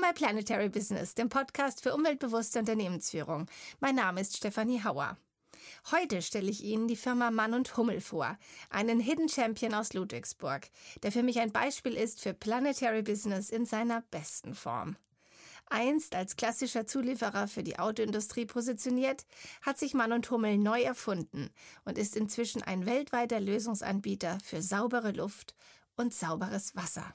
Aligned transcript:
Willkommen 0.00 0.14
bei 0.14 0.26
Planetary 0.26 0.70
Business, 0.70 1.14
dem 1.14 1.28
Podcast 1.28 1.82
für 1.82 1.94
umweltbewusste 1.94 2.60
Unternehmensführung. 2.60 3.46
Mein 3.80 3.96
Name 3.96 4.22
ist 4.22 4.34
Stefanie 4.34 4.82
Hauer. 4.82 5.18
Heute 5.90 6.22
stelle 6.22 6.48
ich 6.48 6.64
Ihnen 6.64 6.88
die 6.88 6.96
Firma 6.96 7.30
Mann 7.30 7.52
und 7.52 7.76
Hummel 7.76 8.00
vor, 8.00 8.38
einen 8.70 8.98
Hidden 8.98 9.28
Champion 9.28 9.74
aus 9.74 9.92
Ludwigsburg, 9.92 10.68
der 11.02 11.12
für 11.12 11.22
mich 11.22 11.38
ein 11.38 11.52
Beispiel 11.52 11.94
ist 11.94 12.22
für 12.22 12.32
Planetary 12.32 13.02
Business 13.02 13.50
in 13.50 13.66
seiner 13.66 14.00
besten 14.10 14.54
Form. 14.54 14.96
Einst 15.66 16.14
als 16.14 16.36
klassischer 16.36 16.86
Zulieferer 16.86 17.46
für 17.46 17.62
die 17.62 17.78
Autoindustrie 17.78 18.46
positioniert, 18.46 19.26
hat 19.60 19.78
sich 19.78 19.92
Mann 19.92 20.12
und 20.12 20.30
Hummel 20.30 20.56
neu 20.56 20.80
erfunden 20.80 21.50
und 21.84 21.98
ist 21.98 22.16
inzwischen 22.16 22.62
ein 22.62 22.86
weltweiter 22.86 23.38
Lösungsanbieter 23.38 24.38
für 24.42 24.62
saubere 24.62 25.10
Luft 25.10 25.54
und 25.96 26.14
sauberes 26.14 26.74
Wasser. 26.74 27.12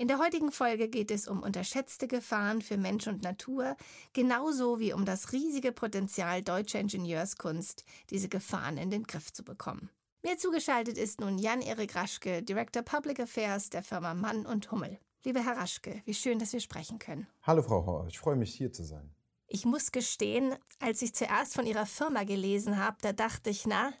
In 0.00 0.06
der 0.06 0.20
heutigen 0.20 0.52
Folge 0.52 0.88
geht 0.88 1.10
es 1.10 1.26
um 1.26 1.42
unterschätzte 1.42 2.06
Gefahren 2.06 2.62
für 2.62 2.76
Mensch 2.76 3.08
und 3.08 3.24
Natur, 3.24 3.76
genauso 4.12 4.78
wie 4.78 4.92
um 4.92 5.04
das 5.04 5.32
riesige 5.32 5.72
Potenzial 5.72 6.40
deutscher 6.40 6.78
Ingenieurskunst, 6.78 7.84
diese 8.08 8.28
Gefahren 8.28 8.76
in 8.76 8.90
den 8.90 9.02
Griff 9.02 9.32
zu 9.32 9.42
bekommen. 9.42 9.90
Mir 10.22 10.38
zugeschaltet 10.38 10.98
ist 10.98 11.20
nun 11.20 11.36
Jan-Erik 11.36 11.96
Raschke, 11.96 12.44
Director 12.44 12.84
Public 12.84 13.18
Affairs 13.18 13.70
der 13.70 13.82
Firma 13.82 14.14
Mann 14.14 14.46
und 14.46 14.70
Hummel. 14.70 15.00
Lieber 15.24 15.44
Herr 15.44 15.56
Raschke, 15.56 16.00
wie 16.04 16.14
schön, 16.14 16.38
dass 16.38 16.52
wir 16.52 16.60
sprechen 16.60 17.00
können. 17.00 17.26
Hallo 17.42 17.64
Frau 17.64 17.84
Hauer, 17.84 18.06
ich 18.06 18.20
freue 18.20 18.36
mich 18.36 18.54
hier 18.54 18.72
zu 18.72 18.84
sein. 18.84 19.12
Ich 19.48 19.64
muss 19.64 19.90
gestehen, 19.90 20.54
als 20.78 21.02
ich 21.02 21.12
zuerst 21.12 21.54
von 21.54 21.66
Ihrer 21.66 21.86
Firma 21.86 22.22
gelesen 22.22 22.76
habe, 22.76 22.98
da 23.00 23.12
dachte 23.12 23.50
ich, 23.50 23.66
na, 23.66 23.92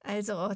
also 0.00 0.52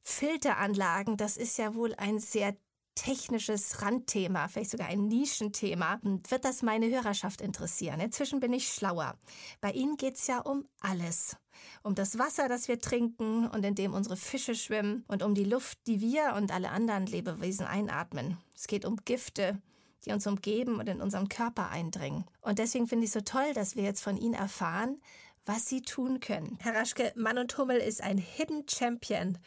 Filteranlagen, 0.00 1.18
das 1.18 1.36
ist 1.36 1.58
ja 1.58 1.74
wohl 1.74 1.94
ein 1.96 2.18
sehr 2.20 2.56
technisches 2.94 3.82
Randthema, 3.82 4.48
vielleicht 4.48 4.70
sogar 4.70 4.88
ein 4.88 5.08
Nischenthema, 5.08 6.00
wird 6.02 6.44
das 6.44 6.62
meine 6.62 6.88
Hörerschaft 6.88 7.40
interessieren. 7.40 8.00
Inzwischen 8.00 8.40
bin 8.40 8.52
ich 8.52 8.68
schlauer. 8.68 9.16
Bei 9.60 9.72
Ihnen 9.72 9.96
geht 9.96 10.14
es 10.16 10.26
ja 10.26 10.40
um 10.40 10.66
alles. 10.80 11.36
Um 11.82 11.94
das 11.94 12.18
Wasser, 12.18 12.48
das 12.48 12.68
wir 12.68 12.80
trinken 12.80 13.46
und 13.46 13.64
in 13.64 13.74
dem 13.74 13.94
unsere 13.94 14.16
Fische 14.16 14.54
schwimmen 14.54 15.04
und 15.08 15.22
um 15.22 15.34
die 15.34 15.44
Luft, 15.44 15.78
die 15.86 16.00
wir 16.00 16.34
und 16.36 16.52
alle 16.52 16.70
anderen 16.70 17.06
Lebewesen 17.06 17.66
einatmen. 17.66 18.38
Es 18.56 18.66
geht 18.66 18.84
um 18.84 18.96
Gifte, 19.04 19.60
die 20.04 20.12
uns 20.12 20.26
umgeben 20.26 20.78
und 20.78 20.88
in 20.88 21.00
unseren 21.00 21.28
Körper 21.28 21.70
eindringen. 21.70 22.24
Und 22.40 22.58
deswegen 22.58 22.88
finde 22.88 23.04
ich 23.04 23.10
es 23.10 23.14
so 23.14 23.20
toll, 23.20 23.54
dass 23.54 23.76
wir 23.76 23.84
jetzt 23.84 24.02
von 24.02 24.16
Ihnen 24.16 24.34
erfahren, 24.34 25.00
was 25.44 25.68
Sie 25.68 25.82
tun 25.82 26.20
können. 26.20 26.58
Herr 26.60 26.74
Raschke, 26.74 27.12
Mann 27.16 27.38
und 27.38 27.56
Hummel 27.58 27.78
ist 27.78 28.02
ein 28.02 28.18
Hidden 28.18 28.64
Champion 28.68 29.38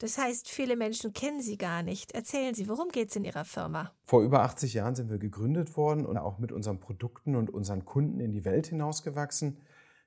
das 0.00 0.16
heißt, 0.16 0.48
viele 0.48 0.76
Menschen 0.76 1.12
kennen 1.12 1.42
Sie 1.42 1.58
gar 1.58 1.82
nicht. 1.82 2.12
Erzählen 2.12 2.54
Sie, 2.54 2.68
worum 2.70 2.88
geht 2.88 3.10
es 3.10 3.16
in 3.16 3.24
Ihrer 3.24 3.44
Firma? 3.44 3.92
Vor 4.06 4.22
über 4.22 4.42
80 4.42 4.72
Jahren 4.72 4.94
sind 4.94 5.10
wir 5.10 5.18
gegründet 5.18 5.76
worden 5.76 6.06
und 6.06 6.16
auch 6.16 6.38
mit 6.38 6.52
unseren 6.52 6.80
Produkten 6.80 7.36
und 7.36 7.50
unseren 7.50 7.84
Kunden 7.84 8.18
in 8.18 8.32
die 8.32 8.46
Welt 8.46 8.68
hinausgewachsen. 8.68 9.58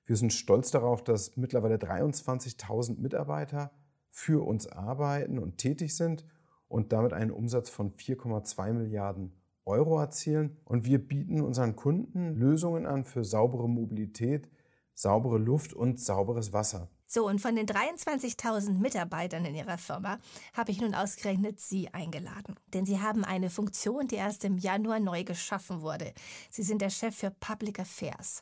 Wir 0.06 0.16
sind 0.16 0.34
stolz 0.34 0.72
darauf, 0.72 1.04
dass 1.04 1.38
mittlerweile 1.38 1.76
23.000 1.76 3.00
Mitarbeiter 3.00 3.72
für 4.10 4.44
uns 4.44 4.68
arbeiten 4.68 5.38
und 5.38 5.60
tätig 5.60 5.96
sind 5.96 6.26
und 6.68 6.92
damit 6.92 7.14
einen 7.14 7.30
Umsatz 7.30 7.70
von 7.70 7.94
4,2 7.94 8.74
Milliarden 8.74 9.40
Euro 9.64 10.00
erzielen. 10.00 10.58
Und 10.66 10.86
wir 10.86 11.08
bieten 11.08 11.40
unseren 11.40 11.76
Kunden 11.76 12.34
Lösungen 12.34 12.88
an 12.88 13.06
für 13.06 13.24
saubere 13.24 13.70
Mobilität, 13.70 14.50
saubere 14.96 15.38
Luft 15.38 15.72
und 15.74 16.00
sauberes 16.00 16.52
Wasser. 16.52 16.90
So, 17.14 17.28
und 17.28 17.40
von 17.40 17.56
den 17.56 17.68
23.000 17.68 18.80
Mitarbeitern 18.80 19.46
in 19.46 19.54
Ihrer 19.54 19.78
Firma 19.78 20.18
habe 20.56 20.72
ich 20.72 20.82
nun 20.82 20.96
ausgerechnet 20.96 21.60
Sie 21.60 21.94
eingeladen. 21.94 22.56
Denn 22.74 22.88
Sie 22.88 23.02
haben 23.02 23.24
eine 23.24 23.52
Funktion, 23.52 24.08
die 24.08 24.16
erst 24.16 24.44
im 24.46 24.58
Januar 24.58 25.00
neu 25.00 25.24
geschaffen 25.24 25.82
wurde. 25.82 26.12
Sie 26.50 26.64
sind 26.64 26.82
der 26.82 26.90
Chef 26.90 27.16
für 27.16 27.30
Public 27.30 27.80
Affairs. 27.80 28.42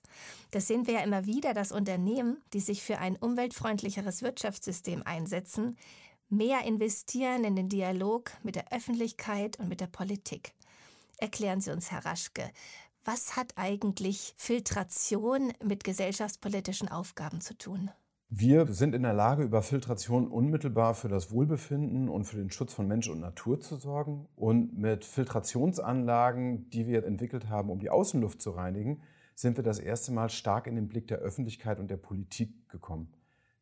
Das 0.51 0.67
sehen 0.67 0.87
wir 0.87 0.93
ja 0.93 0.99
immer 1.01 1.25
wieder, 1.25 1.53
dass 1.53 1.73
Unternehmen, 1.73 2.37
die 2.53 2.61
sich 2.61 2.81
für 2.81 2.99
ein 2.99 3.17
umweltfreundlicheres 3.17 4.21
Wirtschaftssystem 4.21 5.03
einsetzen, 5.03 5.77
mehr 6.29 6.63
investieren 6.63 7.43
in 7.43 7.57
den 7.57 7.67
Dialog 7.67 8.31
mit 8.41 8.55
der 8.55 8.71
Öffentlichkeit 8.71 9.59
und 9.59 9.67
mit 9.67 9.81
der 9.81 9.87
Politik. 9.87 10.53
Erklären 11.17 11.59
Sie 11.59 11.71
uns, 11.71 11.91
Herr 11.91 12.05
Raschke, 12.05 12.49
was 13.03 13.35
hat 13.35 13.51
eigentlich 13.57 14.33
Filtration 14.37 15.51
mit 15.61 15.83
gesellschaftspolitischen 15.83 16.87
Aufgaben 16.87 17.41
zu 17.41 17.57
tun? 17.57 17.91
Wir 18.33 18.65
sind 18.67 18.95
in 18.95 19.03
der 19.03 19.11
Lage, 19.11 19.43
über 19.43 19.61
Filtration 19.61 20.29
unmittelbar 20.29 20.93
für 20.93 21.09
das 21.09 21.31
Wohlbefinden 21.31 22.07
und 22.07 22.23
für 22.23 22.37
den 22.37 22.49
Schutz 22.49 22.73
von 22.73 22.87
Mensch 22.87 23.09
und 23.09 23.19
Natur 23.19 23.59
zu 23.59 23.75
sorgen. 23.75 24.29
Und 24.37 24.77
mit 24.77 25.03
Filtrationsanlagen, 25.03 26.69
die 26.69 26.87
wir 26.87 27.03
entwickelt 27.03 27.49
haben, 27.49 27.69
um 27.69 27.81
die 27.81 27.89
Außenluft 27.89 28.41
zu 28.41 28.51
reinigen, 28.51 29.01
sind 29.35 29.57
wir 29.57 29.65
das 29.65 29.79
erste 29.79 30.13
Mal 30.13 30.29
stark 30.29 30.67
in 30.67 30.75
den 30.75 30.87
Blick 30.87 31.09
der 31.09 31.17
Öffentlichkeit 31.17 31.77
und 31.77 31.91
der 31.91 31.97
Politik 31.97 32.69
gekommen. 32.69 33.11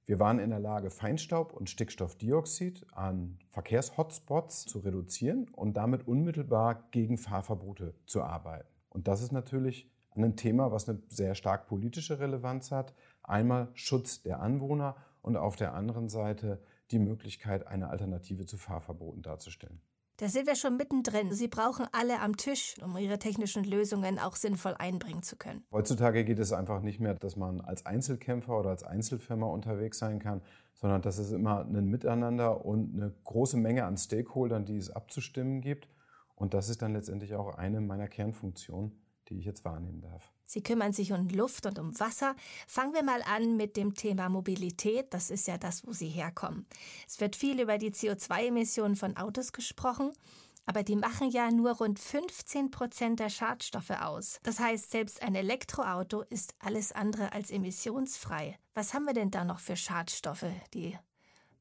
Wir 0.06 0.20
waren 0.20 0.38
in 0.38 0.52
der 0.52 0.60
Lage, 0.60 0.92
Feinstaub 0.92 1.52
und 1.52 1.68
Stickstoffdioxid 1.72 2.86
an 2.92 3.40
Verkehrshotspots 3.50 4.66
zu 4.66 4.78
reduzieren 4.80 5.48
und 5.52 5.78
damit 5.78 6.08
unmittelbar 6.08 6.88
gegen 6.92 7.18
Fahrverbote 7.18 7.96
zu 8.06 8.22
arbeiten. 8.22 8.70
Und 8.90 9.08
das 9.08 9.24
ist 9.24 9.32
natürlich 9.32 9.90
ein 10.16 10.36
Thema, 10.36 10.72
was 10.72 10.88
eine 10.88 11.00
sehr 11.08 11.36
stark 11.36 11.68
politische 11.68 12.20
Relevanz 12.20 12.72
hat. 12.72 12.94
Einmal 13.24 13.70
Schutz 13.74 14.22
der 14.22 14.40
Anwohner 14.42 14.96
und 15.22 15.38
auf 15.38 15.56
der 15.56 15.74
anderen 15.74 16.10
Seite 16.10 16.62
die 16.92 17.00
Möglichkeit, 17.00 17.68
eine 17.68 17.90
Alternative 17.90 18.46
zu 18.46 18.58
Fahrverboten 18.58 19.22
darzustellen. 19.22 19.82
Da 20.20 20.28
sind 20.28 20.48
wir 20.48 20.56
schon 20.56 20.76
mittendrin. 20.76 21.32
Sie 21.32 21.48
brauchen 21.48 21.88
alle 21.94 22.20
am 22.20 22.36
Tisch, 22.36 22.76
um 22.84 22.98
ihre 22.98 23.20
technischen 23.20 23.64
Lösungen 23.64 24.20
auch 24.20 24.36
sinnvoll 24.36 24.76
einbringen 24.78 25.24
zu 25.24 25.38
können. 25.38 25.64
Heutzutage 25.72 26.26
geht 26.26 26.40
es 26.40 26.52
einfach 26.52 26.82
nicht 26.82 27.00
mehr, 27.00 27.14
dass 27.14 27.38
man 27.38 27.62
als 27.62 27.86
Einzelkämpfer 27.86 28.60
oder 28.60 28.72
als 28.72 28.84
Einzelfirma 28.84 29.46
unterwegs 29.46 29.98
sein 29.98 30.20
kann, 30.20 30.42
sondern 30.74 31.02
dass 31.02 31.20
es 31.20 31.32
immer 31.32 31.62
ein 31.62 31.86
Miteinander 31.86 32.66
und 32.66 32.96
eine 32.96 33.14
große 33.24 33.56
Menge 33.56 33.86
an 33.86 33.96
Stakeholdern, 33.96 34.66
die 34.66 34.76
es 34.76 34.90
abzustimmen 34.90 35.62
gibt. 35.62 35.88
Und 36.36 36.54
das 36.54 36.68
ist 36.68 36.82
dann 36.82 36.92
letztendlich 36.92 37.36
auch 37.36 37.58
eine 37.58 37.80
meiner 37.80 38.10
Kernfunktionen, 38.10 38.92
die 39.30 39.40
ich 39.40 39.46
jetzt 39.46 39.64
wahrnehmen 39.64 40.02
darf. 40.02 40.34
Sie 40.50 40.64
kümmern 40.64 40.94
sich 40.94 41.12
um 41.12 41.30
Luft 41.30 41.68
und 41.68 41.78
um 41.78 42.00
Wasser. 42.00 42.36
Fangen 42.68 42.96
wir 42.96 43.04
mal 43.04 43.22
an 43.22 43.56
mit 43.56 43.78
dem 43.78 43.94
Thema 43.94 44.30
Mobilität. 44.30 45.14
Das 45.14 45.30
ist 45.30 45.48
ja 45.48 45.60
das, 45.60 45.86
wo 45.86 45.94
Sie 45.94 46.08
herkommen. 46.08 46.66
Es 47.08 47.20
wird 47.20 47.36
viel 47.36 47.60
über 47.62 47.78
die 47.78 47.92
CO2-Emissionen 47.92 48.96
von 48.96 49.16
Autos 49.16 49.54
gesprochen. 49.54 50.12
Aber 50.66 50.82
die 50.82 50.96
machen 50.96 51.30
ja 51.30 51.52
nur 51.52 51.74
rund 51.74 52.00
15 52.00 52.72
Prozent 52.72 53.20
der 53.20 53.30
Schadstoffe 53.30 53.92
aus. 53.92 54.40
Das 54.42 54.60
heißt, 54.60 54.90
selbst 54.90 55.22
ein 55.22 55.36
Elektroauto 55.36 56.24
ist 56.32 56.56
alles 56.58 56.94
andere 56.94 57.32
als 57.32 57.52
emissionsfrei. 57.52 58.58
Was 58.74 58.96
haben 58.96 59.06
wir 59.06 59.14
denn 59.14 59.30
da 59.30 59.46
noch 59.46 59.60
für 59.60 59.76
Schadstoffe, 59.76 60.46
die 60.74 60.98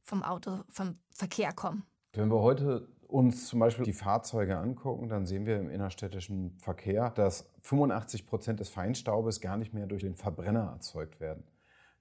vom 0.00 0.22
Auto, 0.22 0.60
vom 0.70 0.98
Verkehr 1.10 1.52
kommen? 1.52 1.84
Wenn 2.14 2.30
wir 2.30 2.40
heute 2.40 2.88
uns 3.08 3.46
zum 3.46 3.58
Beispiel 3.58 3.84
die 3.84 3.92
Fahrzeuge 3.92 4.58
angucken, 4.58 5.08
dann 5.08 5.26
sehen 5.26 5.46
wir 5.46 5.58
im 5.58 5.70
innerstädtischen 5.70 6.56
Verkehr, 6.58 7.10
dass 7.10 7.50
85 7.62 8.26
Prozent 8.26 8.60
des 8.60 8.68
Feinstaubes 8.68 9.40
gar 9.40 9.56
nicht 9.56 9.72
mehr 9.72 9.86
durch 9.86 10.02
den 10.02 10.14
Verbrenner 10.14 10.70
erzeugt 10.74 11.18
werden, 11.18 11.44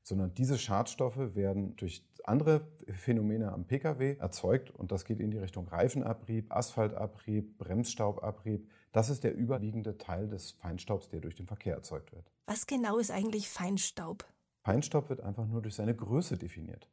sondern 0.04 0.34
diese 0.34 0.58
Schadstoffe 0.58 1.36
werden 1.36 1.76
durch 1.78 2.06
andere 2.26 2.68
Phänomene 2.90 3.54
am 3.54 3.66
Pkw 3.66 4.18
erzeugt 4.20 4.70
und 4.70 4.92
das 4.92 5.06
geht 5.06 5.22
in 5.22 5.32
die 5.32 5.38
Richtung 5.38 5.68
Reifenabrieb, 5.70 6.54
Asphaltabrieb, 6.54 7.58
Bremsstaubabrieb. 7.58 8.70
Das 8.92 9.10
ist 9.10 9.24
der 9.24 9.34
überwiegende 9.34 9.98
Teil 9.98 10.28
des 10.28 10.52
Feinstaubs, 10.52 11.08
der 11.08 11.22
durch 11.22 11.36
den 11.36 11.48
Verkehr 11.48 11.76
erzeugt 11.76 12.12
wird. 12.12 12.30
Was 12.48 12.68
genau 12.68 12.98
ist 12.98 13.12
eigentlich 13.12 13.48
Feinstaub? 13.48 14.26
Feinstaub 14.64 15.10
wird 15.10 15.22
einfach 15.22 15.48
nur 15.48 15.62
durch 15.62 15.76
seine 15.76 15.96
Größe 15.96 16.38
definiert. 16.38 16.90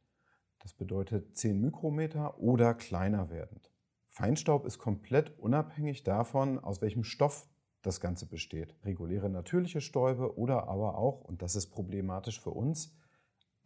Das 0.59 0.73
bedeutet 0.73 1.37
10 1.37 1.59
Mikrometer 1.59 2.39
oder 2.39 2.73
kleiner 2.73 3.29
werdend. 3.29 3.74
Feinstaub 4.15 4.65
ist 4.65 4.79
komplett 4.79 5.37
unabhängig 5.39 6.03
davon, 6.03 6.57
aus 6.57 6.81
welchem 6.81 7.03
Stoff 7.03 7.49
das 7.81 7.99
Ganze 7.99 8.25
besteht. 8.25 8.73
Reguläre 8.85 9.29
natürliche 9.29 9.81
Stäube 9.81 10.37
oder 10.37 10.69
aber 10.69 10.97
auch, 10.97 11.19
und 11.19 11.41
das 11.41 11.57
ist 11.57 11.67
problematisch 11.67 12.39
für 12.39 12.51
uns, 12.51 12.95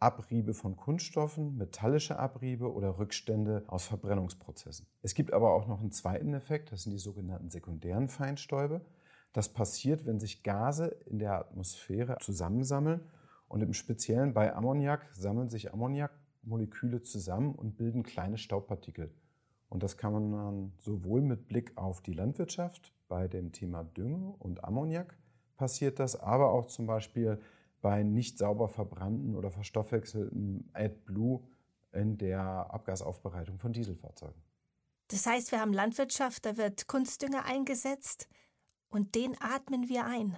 Abriebe 0.00 0.52
von 0.52 0.74
Kunststoffen, 0.74 1.56
metallische 1.56 2.18
Abriebe 2.18 2.72
oder 2.72 2.98
Rückstände 2.98 3.62
aus 3.68 3.86
Verbrennungsprozessen. 3.86 4.88
Es 5.02 5.14
gibt 5.14 5.32
aber 5.32 5.54
auch 5.54 5.68
noch 5.68 5.78
einen 5.78 5.92
zweiten 5.92 6.34
Effekt, 6.34 6.72
das 6.72 6.82
sind 6.82 6.90
die 6.90 6.98
sogenannten 6.98 7.48
sekundären 7.48 8.08
Feinstäube. 8.08 8.84
Das 9.32 9.52
passiert, 9.52 10.04
wenn 10.04 10.18
sich 10.18 10.42
Gase 10.42 10.86
in 11.06 11.20
der 11.20 11.38
Atmosphäre 11.38 12.16
zusammensammeln 12.18 13.08
und 13.46 13.62
im 13.62 13.72
Speziellen 13.72 14.34
bei 14.34 14.52
Ammoniak 14.52 15.10
sammeln 15.12 15.48
sich 15.48 15.72
Ammoniakmoleküle 15.72 17.02
zusammen 17.02 17.54
und 17.54 17.76
bilden 17.76 18.02
kleine 18.02 18.36
Staubpartikel. 18.36 19.14
Und 19.70 19.82
das 19.82 19.96
kann 19.96 20.12
man 20.12 20.72
sowohl 20.78 21.22
mit 21.22 21.48
Blick 21.48 21.72
auf 21.76 22.02
die 22.02 22.12
Landwirtschaft 22.12 22.92
bei 23.08 23.28
dem 23.28 23.52
Thema 23.52 23.84
Dünge 23.84 24.34
und 24.38 24.64
Ammoniak 24.64 25.16
passiert 25.56 25.98
das, 25.98 26.16
aber 26.16 26.52
auch 26.52 26.66
zum 26.66 26.86
Beispiel 26.86 27.40
bei 27.80 28.02
nicht 28.02 28.36
sauber 28.36 28.68
verbrannten 28.68 29.36
oder 29.36 29.50
verstoffwechselten 29.50 30.68
AdBlue 30.74 31.40
in 31.92 32.18
der 32.18 32.42
Abgasaufbereitung 32.42 33.58
von 33.58 33.72
Dieselfahrzeugen. 33.72 34.42
Das 35.08 35.26
heißt, 35.26 35.50
wir 35.50 35.60
haben 35.60 35.72
Landwirtschaft, 35.72 36.44
da 36.46 36.56
wird 36.56 36.86
Kunstdünger 36.86 37.44
eingesetzt 37.44 38.28
Und 38.92 39.14
den 39.14 39.36
atmen 39.40 39.88
wir 39.88 40.04
ein. 40.04 40.36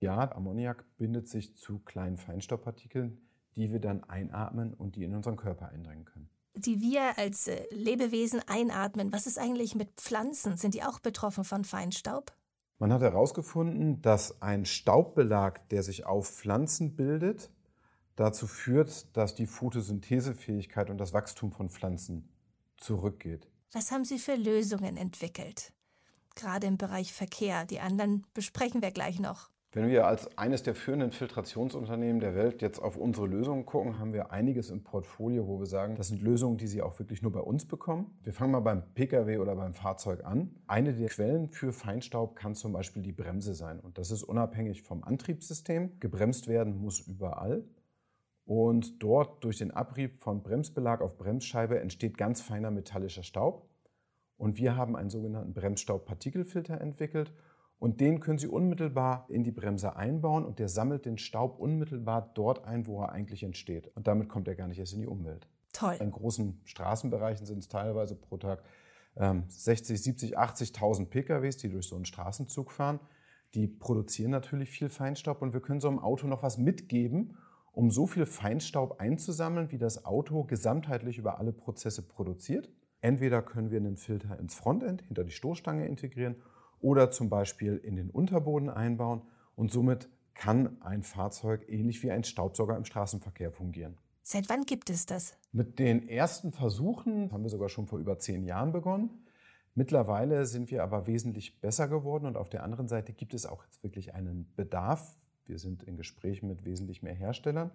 Ja, 0.00 0.30
Ammoniak 0.32 0.84
bindet 0.98 1.28
sich 1.28 1.56
zu 1.56 1.78
kleinen 1.78 2.18
Feinstaubpartikeln, 2.18 3.26
die 3.56 3.72
wir 3.72 3.80
dann 3.80 4.04
einatmen 4.04 4.74
und 4.74 4.96
die 4.96 5.04
in 5.04 5.14
unseren 5.14 5.36
Körper 5.36 5.70
eindringen 5.70 6.04
können. 6.04 6.28
Die 6.56 6.80
wir 6.80 7.18
als 7.18 7.48
äh, 7.48 7.64
Lebewesen 7.70 8.40
einatmen. 8.48 9.12
Was 9.12 9.26
ist 9.26 9.38
eigentlich 9.38 9.74
mit 9.74 9.90
Pflanzen? 9.96 10.56
Sind 10.56 10.74
die 10.74 10.82
auch 10.82 10.98
betroffen 10.98 11.44
von 11.44 11.64
Feinstaub? 11.64 12.32
Man 12.78 12.92
hat 12.92 13.02
herausgefunden, 13.02 14.02
dass 14.02 14.42
ein 14.42 14.64
Staubbelag, 14.64 15.68
der 15.70 15.82
sich 15.82 16.04
auf 16.04 16.28
Pflanzen 16.28 16.96
bildet, 16.96 17.50
dazu 18.16 18.46
führt, 18.46 19.16
dass 19.16 19.34
die 19.34 19.46
Photosynthesefähigkeit 19.46 20.90
und 20.90 20.98
das 20.98 21.12
Wachstum 21.12 21.52
von 21.52 21.70
Pflanzen 21.70 22.28
zurückgeht. 22.76 23.48
Was 23.72 23.90
haben 23.92 24.04
Sie 24.04 24.18
für 24.18 24.36
Lösungen 24.36 24.96
entwickelt? 24.96 25.72
Gerade 26.34 26.66
im 26.66 26.76
Bereich 26.76 27.12
Verkehr. 27.12 27.64
Die 27.64 27.80
anderen 27.80 28.26
besprechen 28.34 28.82
wir 28.82 28.90
gleich 28.90 29.20
noch. 29.20 29.50
Wenn 29.72 29.88
wir 29.88 30.06
als 30.06 30.38
eines 30.38 30.62
der 30.62 30.74
führenden 30.74 31.12
Filtrationsunternehmen 31.12 32.20
der 32.20 32.34
Welt 32.34 32.62
jetzt 32.62 32.78
auf 32.78 32.96
unsere 32.96 33.26
Lösungen 33.26 33.66
gucken, 33.66 33.98
haben 33.98 34.14
wir 34.14 34.30
einiges 34.30 34.70
im 34.70 34.82
Portfolio, 34.82 35.46
wo 35.46 35.58
wir 35.58 35.66
sagen, 35.66 35.96
das 35.96 36.08
sind 36.08 36.22
Lösungen, 36.22 36.56
die 36.56 36.66
Sie 36.66 36.80
auch 36.80 36.98
wirklich 36.98 37.20
nur 37.20 37.32
bei 37.32 37.40
uns 37.40 37.66
bekommen. 37.66 38.16
Wir 38.22 38.32
fangen 38.32 38.52
mal 38.52 38.60
beim 38.60 38.82
Pkw 38.94 39.38
oder 39.38 39.54
beim 39.54 39.74
Fahrzeug 39.74 40.24
an. 40.24 40.54
Eine 40.66 40.94
der 40.94 41.08
Quellen 41.08 41.48
für 41.50 41.72
Feinstaub 41.72 42.36
kann 42.36 42.54
zum 42.54 42.72
Beispiel 42.72 43.02
die 43.02 43.12
Bremse 43.12 43.54
sein. 43.54 43.80
Und 43.80 43.98
das 43.98 44.10
ist 44.10 44.22
unabhängig 44.22 44.82
vom 44.82 45.04
Antriebssystem. 45.04 46.00
Gebremst 46.00 46.48
werden 46.48 46.78
muss 46.78 47.00
überall. 47.00 47.64
Und 48.46 49.02
dort 49.02 49.42
durch 49.44 49.58
den 49.58 49.72
Abrieb 49.72 50.22
von 50.22 50.42
Bremsbelag 50.42 51.02
auf 51.02 51.18
Bremsscheibe 51.18 51.80
entsteht 51.80 52.16
ganz 52.16 52.40
feiner 52.40 52.70
metallischer 52.70 53.24
Staub. 53.24 53.68
Und 54.38 54.56
wir 54.56 54.76
haben 54.76 54.96
einen 54.96 55.10
sogenannten 55.10 55.52
Bremsstaubpartikelfilter 55.52 56.80
entwickelt 56.80 57.32
und 57.78 58.00
den 58.00 58.20
können 58.20 58.38
Sie 58.38 58.46
unmittelbar 58.46 59.26
in 59.28 59.44
die 59.44 59.50
Bremse 59.50 59.96
einbauen 59.96 60.44
und 60.44 60.58
der 60.58 60.68
sammelt 60.68 61.04
den 61.04 61.18
Staub 61.18 61.58
unmittelbar 61.58 62.32
dort 62.34 62.64
ein, 62.64 62.86
wo 62.86 63.02
er 63.02 63.12
eigentlich 63.12 63.42
entsteht. 63.42 63.88
Und 63.94 64.06
damit 64.06 64.28
kommt 64.28 64.48
er 64.48 64.54
gar 64.54 64.66
nicht 64.66 64.78
erst 64.78 64.94
in 64.94 65.00
die 65.00 65.06
Umwelt. 65.06 65.46
Toll. 65.72 65.96
In 66.00 66.10
großen 66.10 66.60
Straßenbereichen 66.64 67.44
sind 67.44 67.58
es 67.58 67.68
teilweise 67.68 68.16
pro 68.16 68.38
Tag 68.38 68.62
ähm, 69.16 69.44
60, 69.48 70.02
70, 70.02 70.38
80.000 70.38 71.06
PKWs, 71.06 71.58
die 71.58 71.68
durch 71.68 71.86
so 71.86 71.96
einen 71.96 72.06
Straßenzug 72.06 72.72
fahren. 72.72 72.98
Die 73.54 73.66
produzieren 73.66 74.30
natürlich 74.30 74.70
viel 74.70 74.88
Feinstaub 74.88 75.42
und 75.42 75.52
wir 75.52 75.60
können 75.60 75.80
so 75.80 75.88
einem 75.88 75.98
Auto 75.98 76.26
noch 76.26 76.42
was 76.42 76.56
mitgeben, 76.56 77.36
um 77.72 77.90
so 77.90 78.06
viel 78.06 78.24
Feinstaub 78.24 79.00
einzusammeln, 79.00 79.70
wie 79.70 79.78
das 79.78 80.06
Auto 80.06 80.44
gesamtheitlich 80.44 81.18
über 81.18 81.38
alle 81.38 81.52
Prozesse 81.52 82.00
produziert. 82.08 82.70
Entweder 83.02 83.42
können 83.42 83.70
wir 83.70 83.78
einen 83.78 83.98
Filter 83.98 84.38
ins 84.38 84.54
Frontend 84.54 85.02
hinter 85.02 85.24
die 85.24 85.30
Stoßstange 85.30 85.86
integrieren 85.86 86.36
oder 86.80 87.10
zum 87.10 87.28
Beispiel 87.28 87.76
in 87.76 87.96
den 87.96 88.10
Unterboden 88.10 88.70
einbauen 88.70 89.22
und 89.54 89.70
somit 89.70 90.08
kann 90.34 90.80
ein 90.82 91.02
Fahrzeug 91.02 91.64
ähnlich 91.68 92.02
wie 92.02 92.10
ein 92.10 92.24
Staubsauger 92.24 92.76
im 92.76 92.84
Straßenverkehr 92.84 93.50
fungieren. 93.50 93.96
Seit 94.22 94.48
wann 94.48 94.64
gibt 94.64 94.90
es 94.90 95.06
das? 95.06 95.36
Mit 95.52 95.78
den 95.78 96.08
ersten 96.08 96.52
Versuchen 96.52 97.32
haben 97.32 97.42
wir 97.42 97.50
sogar 97.50 97.68
schon 97.68 97.86
vor 97.86 97.98
über 97.98 98.18
zehn 98.18 98.44
Jahren 98.44 98.72
begonnen. 98.72 99.24
Mittlerweile 99.74 100.46
sind 100.46 100.70
wir 100.70 100.82
aber 100.82 101.06
wesentlich 101.06 101.60
besser 101.60 101.86
geworden 101.86 102.26
und 102.26 102.36
auf 102.36 102.48
der 102.48 102.64
anderen 102.64 102.88
Seite 102.88 103.12
gibt 103.12 103.34
es 103.34 103.46
auch 103.46 103.64
jetzt 103.64 103.82
wirklich 103.82 104.14
einen 104.14 104.52
Bedarf. 104.56 105.16
Wir 105.44 105.58
sind 105.58 105.82
in 105.82 105.96
Gesprächen 105.96 106.48
mit 106.48 106.64
wesentlich 106.64 107.02
mehr 107.02 107.14
Herstellern. 107.14 107.70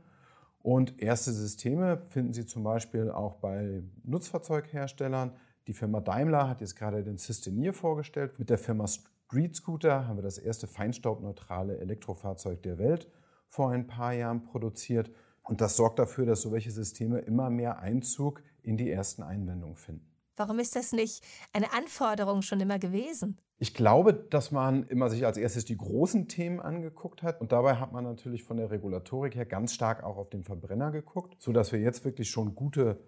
Und 0.63 1.01
erste 1.01 1.31
Systeme 1.31 2.01
finden 2.09 2.33
Sie 2.33 2.45
zum 2.45 2.63
Beispiel 2.63 3.09
auch 3.09 3.35
bei 3.35 3.81
Nutzfahrzeugherstellern, 4.03 5.31
die 5.67 5.73
Firma 5.73 6.01
Daimler 6.01 6.49
hat 6.49 6.61
jetzt 6.61 6.75
gerade 6.75 7.03
den 7.03 7.17
Systenier 7.17 7.73
vorgestellt. 7.73 8.39
Mit 8.39 8.49
der 8.49 8.57
Firma 8.57 8.87
Street 8.87 9.55
Scooter 9.55 10.07
haben 10.07 10.17
wir 10.17 10.23
das 10.23 10.37
erste 10.37 10.67
feinstaubneutrale 10.67 11.77
Elektrofahrzeug 11.77 12.63
der 12.63 12.77
Welt 12.77 13.07
vor 13.47 13.71
ein 13.71 13.87
paar 13.87 14.13
Jahren 14.13 14.43
produziert. 14.43 15.11
Und 15.43 15.61
das 15.61 15.75
sorgt 15.75 15.99
dafür, 15.99 16.25
dass 16.25 16.41
solche 16.41 16.71
Systeme 16.71 17.19
immer 17.19 17.49
mehr 17.49 17.79
Einzug 17.79 18.41
in 18.63 18.77
die 18.77 18.89
ersten 18.89 19.23
Einwendungen 19.23 19.75
finden. 19.75 20.07
Warum 20.35 20.59
ist 20.59 20.75
das 20.75 20.91
nicht 20.91 21.23
eine 21.53 21.73
Anforderung 21.73 22.41
schon 22.41 22.59
immer 22.59 22.79
gewesen? 22.79 23.37
Ich 23.59 23.75
glaube, 23.75 24.13
dass 24.13 24.51
man 24.51 24.87
immer 24.87 25.07
sich 25.09 25.25
als 25.25 25.37
erstes 25.37 25.65
die 25.65 25.77
großen 25.77 26.27
Themen 26.27 26.59
angeguckt 26.59 27.21
hat. 27.21 27.39
Und 27.41 27.51
dabei 27.51 27.75
hat 27.75 27.91
man 27.91 28.03
natürlich 28.03 28.43
von 28.43 28.57
der 28.57 28.71
Regulatorik 28.71 29.35
her 29.35 29.45
ganz 29.45 29.73
stark 29.73 30.03
auch 30.03 30.17
auf 30.17 30.29
den 30.29 30.43
Verbrenner 30.43 30.89
geguckt, 30.89 31.35
sodass 31.37 31.71
wir 31.71 31.79
jetzt 31.79 32.03
wirklich 32.03 32.29
schon 32.31 32.55
gute 32.55 32.99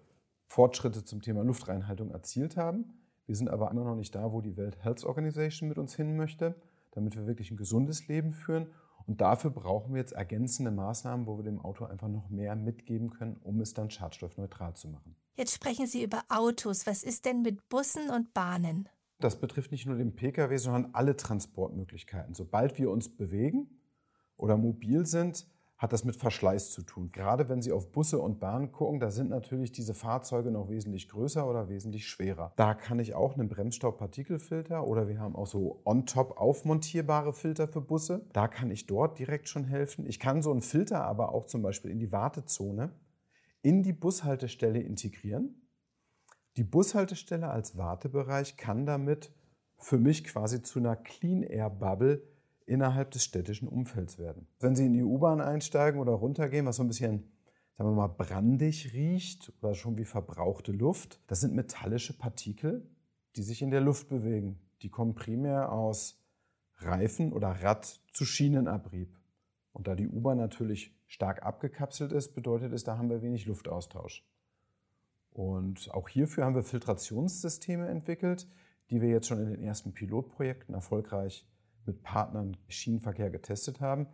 Fortschritte 0.54 1.04
zum 1.04 1.20
Thema 1.20 1.42
Luftreinhaltung 1.42 2.12
erzielt 2.12 2.56
haben. 2.56 2.84
Wir 3.26 3.34
sind 3.34 3.50
aber 3.50 3.72
immer 3.72 3.82
noch 3.82 3.96
nicht 3.96 4.14
da, 4.14 4.32
wo 4.32 4.40
die 4.40 4.56
Welt 4.56 4.84
Health 4.84 5.02
Organization 5.02 5.68
mit 5.68 5.78
uns 5.78 5.96
hin 5.96 6.16
möchte, 6.16 6.54
damit 6.92 7.16
wir 7.16 7.26
wirklich 7.26 7.50
ein 7.50 7.56
gesundes 7.56 8.06
Leben 8.06 8.32
führen. 8.32 8.68
Und 9.08 9.20
dafür 9.20 9.50
brauchen 9.50 9.94
wir 9.94 10.00
jetzt 10.00 10.12
ergänzende 10.12 10.70
Maßnahmen, 10.70 11.26
wo 11.26 11.36
wir 11.38 11.42
dem 11.42 11.60
Auto 11.60 11.86
einfach 11.86 12.06
noch 12.06 12.30
mehr 12.30 12.54
mitgeben 12.54 13.10
können, 13.10 13.36
um 13.42 13.60
es 13.60 13.74
dann 13.74 13.90
schadstoffneutral 13.90 14.76
zu 14.76 14.86
machen. 14.86 15.16
Jetzt 15.34 15.54
sprechen 15.54 15.88
Sie 15.88 16.04
über 16.04 16.22
Autos. 16.28 16.86
Was 16.86 17.02
ist 17.02 17.24
denn 17.24 17.42
mit 17.42 17.68
Bussen 17.68 18.08
und 18.10 18.32
Bahnen? 18.32 18.88
Das 19.18 19.40
betrifft 19.40 19.72
nicht 19.72 19.86
nur 19.86 19.96
den 19.96 20.14
Pkw, 20.14 20.56
sondern 20.58 20.94
alle 20.94 21.16
Transportmöglichkeiten. 21.16 22.32
Sobald 22.32 22.78
wir 22.78 22.92
uns 22.92 23.08
bewegen 23.16 23.80
oder 24.36 24.56
mobil 24.56 25.04
sind, 25.04 25.48
hat 25.76 25.92
das 25.92 26.04
mit 26.04 26.16
Verschleiß 26.16 26.70
zu 26.70 26.82
tun. 26.82 27.10
Gerade 27.10 27.48
wenn 27.48 27.60
Sie 27.60 27.72
auf 27.72 27.90
Busse 27.90 28.18
und 28.18 28.38
Bahnen 28.38 28.70
gucken, 28.70 29.00
da 29.00 29.10
sind 29.10 29.30
natürlich 29.30 29.72
diese 29.72 29.94
Fahrzeuge 29.94 30.50
noch 30.50 30.68
wesentlich 30.68 31.08
größer 31.08 31.48
oder 31.48 31.68
wesentlich 31.68 32.06
schwerer. 32.06 32.52
Da 32.56 32.74
kann 32.74 33.00
ich 33.00 33.14
auch 33.14 33.34
einen 33.34 33.48
Bremsstaubpartikelfilter 33.48 34.86
oder 34.86 35.08
wir 35.08 35.18
haben 35.18 35.34
auch 35.34 35.46
so 35.46 35.82
on-top 35.84 36.38
aufmontierbare 36.38 37.32
Filter 37.32 37.66
für 37.66 37.80
Busse. 37.80 38.24
Da 38.32 38.46
kann 38.46 38.70
ich 38.70 38.86
dort 38.86 39.18
direkt 39.18 39.48
schon 39.48 39.64
helfen. 39.64 40.06
Ich 40.06 40.20
kann 40.20 40.42
so 40.42 40.52
einen 40.52 40.62
Filter 40.62 41.04
aber 41.04 41.34
auch 41.34 41.46
zum 41.46 41.62
Beispiel 41.62 41.90
in 41.90 41.98
die 41.98 42.12
Wartezone, 42.12 42.92
in 43.62 43.82
die 43.82 43.92
Bushaltestelle 43.92 44.80
integrieren. 44.80 45.60
Die 46.56 46.64
Bushaltestelle 46.64 47.48
als 47.48 47.76
Wartebereich 47.76 48.56
kann 48.56 48.86
damit 48.86 49.32
für 49.76 49.98
mich 49.98 50.22
quasi 50.22 50.62
zu 50.62 50.78
einer 50.78 50.94
Clean 50.94 51.42
Air 51.42 51.68
Bubble 51.68 52.22
innerhalb 52.66 53.10
des 53.10 53.24
städtischen 53.24 53.68
Umfelds 53.68 54.18
werden. 54.18 54.46
Wenn 54.60 54.74
Sie 54.74 54.86
in 54.86 54.92
die 54.92 55.02
U-Bahn 55.02 55.40
einsteigen 55.40 56.00
oder 56.00 56.12
runtergehen, 56.12 56.66
was 56.66 56.76
so 56.76 56.82
ein 56.82 56.88
bisschen, 56.88 57.30
sagen 57.76 57.90
wir 57.90 57.94
mal, 57.94 58.08
brandig 58.08 58.92
riecht 58.92 59.52
oder 59.60 59.74
schon 59.74 59.98
wie 59.98 60.04
verbrauchte 60.04 60.72
Luft, 60.72 61.20
das 61.26 61.40
sind 61.40 61.54
metallische 61.54 62.16
Partikel, 62.16 62.88
die 63.36 63.42
sich 63.42 63.62
in 63.62 63.70
der 63.70 63.80
Luft 63.80 64.08
bewegen. 64.08 64.60
Die 64.82 64.88
kommen 64.88 65.14
primär 65.14 65.72
aus 65.72 66.20
Reifen 66.76 67.32
oder 67.32 67.48
Rad 67.48 68.00
zu 68.12 68.24
Schienenabrieb. 68.24 69.16
Und 69.72 69.86
da 69.88 69.94
die 69.94 70.08
U-Bahn 70.08 70.38
natürlich 70.38 70.94
stark 71.06 71.42
abgekapselt 71.42 72.12
ist, 72.12 72.34
bedeutet 72.34 72.72
es, 72.72 72.84
da 72.84 72.96
haben 72.96 73.10
wir 73.10 73.22
wenig 73.22 73.46
Luftaustausch. 73.46 74.24
Und 75.32 75.92
auch 75.92 76.08
hierfür 76.08 76.44
haben 76.44 76.54
wir 76.54 76.62
Filtrationssysteme 76.62 77.88
entwickelt, 77.88 78.48
die 78.90 79.00
wir 79.00 79.08
jetzt 79.08 79.26
schon 79.26 79.40
in 79.40 79.50
den 79.50 79.62
ersten 79.62 79.92
Pilotprojekten 79.92 80.74
erfolgreich 80.74 81.44
mit 81.86 82.02
Partnern 82.02 82.56
Schienenverkehr 82.68 83.30
getestet 83.30 83.80
haben. 83.80 84.06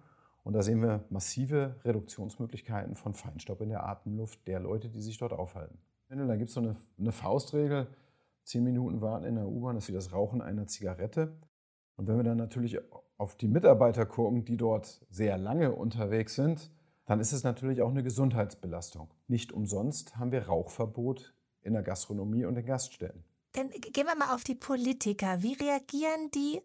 Und 0.43 0.55
da 0.55 0.63
sehen 0.63 0.83
wir 0.83 1.05
massive 1.11 1.77
Reduktionsmöglichkeiten 1.85 2.97
von 2.97 3.15
Feinstaub 3.15 3.61
in 3.61 3.69
der 3.69 3.85
Atemluft 3.87 4.47
der 4.49 4.61
Leute, 4.61 4.89
die 4.89 5.03
sich 5.03 5.19
dort 5.19 5.33
aufhalten. 5.33 5.79
Da 6.09 6.37
gibt 6.37 6.49
es 6.49 6.55
so 6.55 6.61
eine, 6.61 6.77
eine 6.99 7.13
Faustregel, 7.13 7.87
zehn 8.43 8.65
Minuten 8.65 9.01
warten 9.01 9.25
in 9.25 9.37
der 9.37 9.47
U-Bahn 9.47 9.77
ist 9.77 9.89
wie 9.89 9.93
das 9.93 10.13
Rauchen 10.13 10.43
einer 10.43 10.67
Zigarette. 10.67 11.37
Und 11.97 12.09
wenn 12.09 12.17
wir 12.17 12.25
dann 12.25 12.39
natürlich 12.39 12.79
auf 13.17 13.37
die 13.37 13.49
Mitarbeiter 13.49 14.07
gucken, 14.07 14.45
die 14.45 14.57
dort 14.57 15.07
sehr 15.11 15.39
lange 15.39 15.73
unterwegs 15.73 16.35
sind, 16.35 16.71
dann 17.05 17.21
ist 17.21 17.33
es 17.33 17.45
natürlich 17.45 17.83
auch 17.83 17.91
eine 17.91 18.03
Gesundheitsbelastung. 18.03 19.11
Nicht 19.29 19.53
umsonst 19.53 20.17
haben 20.17 20.33
wir 20.33 20.47
Rauchverbot 20.47 21.35
in 21.61 21.75
der 21.75 21.83
Gastronomie 21.83 22.45
und 22.45 22.57
in 22.57 22.65
Gaststätten. 22.65 23.25
Dann 23.53 23.71
gehen 23.71 24.07
wir 24.07 24.17
mal 24.17 24.35
auf 24.35 24.45
die 24.45 24.55
Politiker. 24.55 25.43
Wie 25.43 25.55
reagieren 25.55 26.31
die 26.35 26.61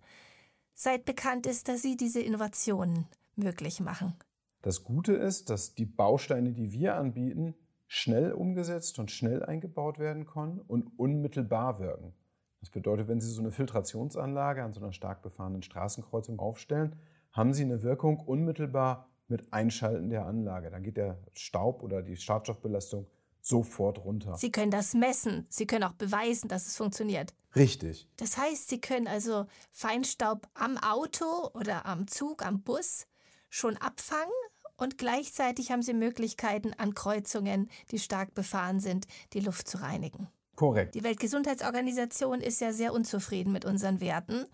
seit 0.75 1.05
bekannt 1.05 1.48
ist, 1.48 1.67
dass 1.67 1.82
Sie 1.82 1.98
diese 1.98 2.22
Innovationen 2.22 3.08
möglich 3.36 3.79
machen. 3.79 4.13
Das 4.62 4.84
Gute 4.84 5.13
ist, 5.13 5.50
dass 5.50 5.74
die 5.74 5.86
Bausteine, 5.86 6.51
die 6.51 6.72
wir 6.72 6.96
anbieten, 6.96 7.55
schnell 7.88 8.34
umgesetzt 8.34 9.00
und 9.00 9.10
schnell 9.10 9.44
eingebaut 9.44 10.00
werden 10.00 10.25
können 10.25 10.60
und 10.60 10.91
unmittelbar 10.98 11.79
wirken. 11.79 12.13
Das 12.60 12.70
bedeutet, 12.70 13.08
wenn 13.08 13.22
Sie 13.22 13.29
so 13.29 13.41
eine 13.41 13.51
Filtrationsanlage 13.51 14.63
an 14.63 14.74
so 14.74 14.82
einer 14.82 14.91
stark 14.91 15.22
befahrenen 15.22 15.62
Straßenkreuzung 15.62 16.39
aufstellen, 16.39 16.96
haben 17.32 17.53
Sie 17.53 17.63
eine 17.63 17.84
Wirkung 17.84 18.20
unmittelbar 18.20 19.08
mit 19.27 19.53
Einschalten 19.53 20.10
der 20.10 20.25
Anlage. 20.25 20.72
Dann 20.72 20.84
geht 20.84 20.98
der 20.98 21.20
Staub 21.34 21.84
oder 21.84 22.01
die 22.01 22.17
Schadstoffbelastung 22.17 23.08
sofort 23.46 24.04
runter. 24.04 24.36
Sie 24.38 24.52
können 24.52 24.72
das 24.72 24.94
messen. 24.94 25.46
Sie 25.50 25.68
können 25.68 25.84
auch 25.84 25.94
beweisen, 25.94 26.48
dass 26.48 26.66
es 26.66 26.75
funktioniert. 26.75 27.34
Richtig. 27.56 28.08
Das 28.18 28.38
heißt, 28.38 28.70
Sie 28.70 28.82
können 28.82 29.08
also 29.08 29.46
Feinstaub 29.72 30.50
am 30.56 30.78
Auto 30.78 31.50
oder 31.54 31.86
am 31.86 32.08
Zug, 32.08 32.44
am 32.46 32.62
Bus 32.64 33.06
schon 33.50 33.78
abfangen 33.78 34.34
und 34.78 34.98
gleichzeitig 34.98 35.72
haben 35.72 35.84
Sie 35.84 35.94
Möglichkeiten, 35.94 36.74
an 36.74 36.96
Kreuzungen, 36.96 37.70
die 37.92 38.00
stark 38.00 38.34
befahren 38.34 38.80
sind, 38.80 39.08
die 39.34 39.40
Luft 39.40 39.68
zu 39.68 39.78
reinigen. 39.78 40.28
Korrekt. 40.56 40.96
Die 40.96 41.04
Weltgesundheitsorganisation 41.04 42.42
ist 42.42 42.62
ja 42.62 42.74
sehr 42.74 42.94
unzufrieden 42.94 43.52
mit 43.52 43.66
unseren 43.66 44.00
Werten. 44.00 44.46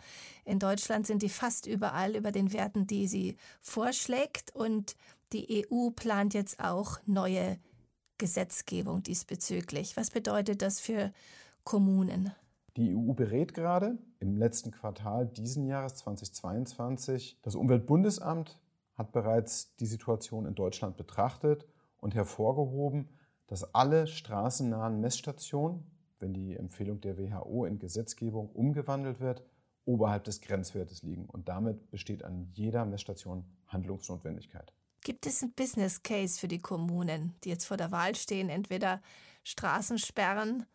In 0.46 0.60
Deutschland 0.60 1.08
sind 1.08 1.22
die 1.22 1.30
fast 1.30 1.66
überall 1.68 2.16
über 2.16 2.32
den 2.32 2.54
Werten, 2.54 2.88
die 2.88 3.08
sie 3.08 3.38
vorschlägt. 3.62 4.54
Und 4.56 4.96
die 5.32 5.66
EU 5.72 5.92
plant 5.92 6.34
jetzt 6.34 6.60
auch 6.60 7.00
neue 7.06 7.60
Gesetzgebung 8.22 9.02
diesbezüglich. 9.02 9.98
Was 9.98 10.12
bedeutet 10.12 10.62
das 10.62 10.80
für 10.80 11.12
Kommunen? 11.64 12.32
Die 12.78 12.96
EU 12.96 13.14
berät 13.14 13.56
gerade 13.56 13.98
im 14.20 14.38
letzten 14.38 14.70
Quartal 14.70 15.26
diesen 15.26 15.66
Jahres 15.66 15.96
2022. 15.96 17.40
Das 17.42 17.56
Umweltbundesamt 17.56 18.60
hat 18.96 19.12
bereits 19.12 19.76
die 19.78 19.88
Situation 19.88 20.46
in 20.46 20.54
Deutschland 20.54 20.98
betrachtet 20.98 21.68
und 21.98 22.14
hervorgehoben, 22.14 23.10
dass 23.48 23.74
alle 23.74 24.06
straßennahen 24.06 25.02
Messstationen, 25.02 25.84
wenn 26.20 26.36
die 26.36 26.56
Empfehlung 26.56 27.02
der 27.02 27.18
WHO 27.18 27.66
in 27.66 27.80
Gesetzgebung 27.80 28.52
umgewandelt 28.52 29.20
wird, 29.20 29.44
oberhalb 29.84 30.26
des 30.26 30.42
Grenzwertes 30.42 31.02
liegen. 31.02 31.26
Und 31.26 31.50
damit 31.50 31.90
besteht 31.90 32.24
an 32.24 32.52
jeder 32.54 32.86
Messstation 32.86 33.46
Handlungsnotwendigkeit. 33.66 34.72
Gibt 35.04 35.26
es 35.26 35.42
einen 35.42 35.54
Business 35.54 36.04
Case 36.04 36.40
für 36.40 36.48
die 36.48 36.62
Kommunen, 36.62 37.34
die 37.44 37.50
jetzt 37.50 37.66
vor 37.66 37.78
der 37.78 37.92
Wahl 37.92 38.16
stehen, 38.16 38.50
entweder 38.50 39.02
Straßen 39.44 39.98
sperren 39.98 40.66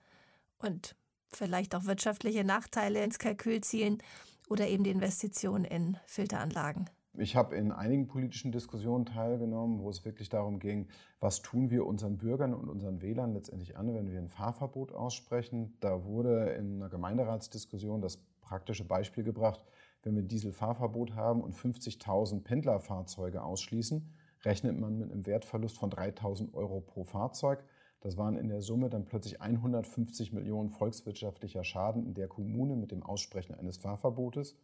und 0.59 0.97
vielleicht 1.28 1.75
auch 1.75 1.85
wirtschaftliche 1.85 2.42
Nachteile 2.42 3.04
ins 3.04 3.18
Kalkül 3.18 3.61
zielen 3.61 3.99
oder 4.49 4.66
eben 4.66 4.83
die 4.83 4.90
Investition 4.90 5.64
in 5.64 5.97
Filteranlagen? 6.06 6.90
Ich 7.18 7.35
habe 7.35 7.54
in 7.56 7.73
einigen 7.73 8.09
politischen 8.09 8.52
Diskussionen 8.52 9.06
teilgenommen, 9.06 9.80
wo 9.80 9.88
es 9.88 10.04
wirklich 10.04 10.28
darum 10.28 10.59
ging, 10.59 10.88
was 11.18 11.40
tun 11.40 11.71
wir 11.71 11.87
unseren 11.87 12.18
Bürgern 12.18 12.52
und 12.52 12.68
unseren 12.68 13.00
Wählern 13.00 13.33
letztendlich 13.33 13.76
an, 13.76 13.95
wenn 13.95 14.11
wir 14.11 14.18
ein 14.18 14.28
Fahrverbot 14.28 14.92
aussprechen. 14.92 15.76
Da 15.80 16.04
wurde 16.04 16.50
in 16.50 16.76
einer 16.76 16.90
Gemeinderatsdiskussion 16.90 18.02
das 18.02 18.18
praktische 18.40 18.85
Beispiel 18.85 19.25
gebracht, 19.25 19.64
wenn 20.02 20.14
wir 20.14 20.23
ein 20.23 20.28
Dieselfahrverbot 20.28 21.14
haben 21.14 21.42
und 21.42 21.54
50.000 21.54 22.42
Pendlerfahrzeuge 22.42 23.42
ausschließen, 23.42 24.12
rechnet 24.46 24.78
man 24.78 24.96
mit 24.96 25.10
einem 25.10 25.26
Wertverlust 25.26 25.76
von 25.76 25.90
3.000 25.90 26.54
Euro 26.54 26.80
pro 26.80 27.04
Fahrzeug. 27.04 27.64
Das 28.00 28.16
waren 28.16 28.36
in 28.36 28.48
der 28.48 28.62
Summe 28.62 28.88
dann 28.88 29.04
plötzlich 29.04 29.40
150 29.40 30.32
Millionen 30.32 30.70
volkswirtschaftlicher 30.70 31.64
Schaden 31.64 32.06
in 32.06 32.14
der 32.14 32.28
Kommune 32.28 32.76
mit 32.76 32.92
dem 32.92 33.02
Aussprechen 33.02 33.54
eines 33.54 33.76
Fahrverbotes. 33.76 34.56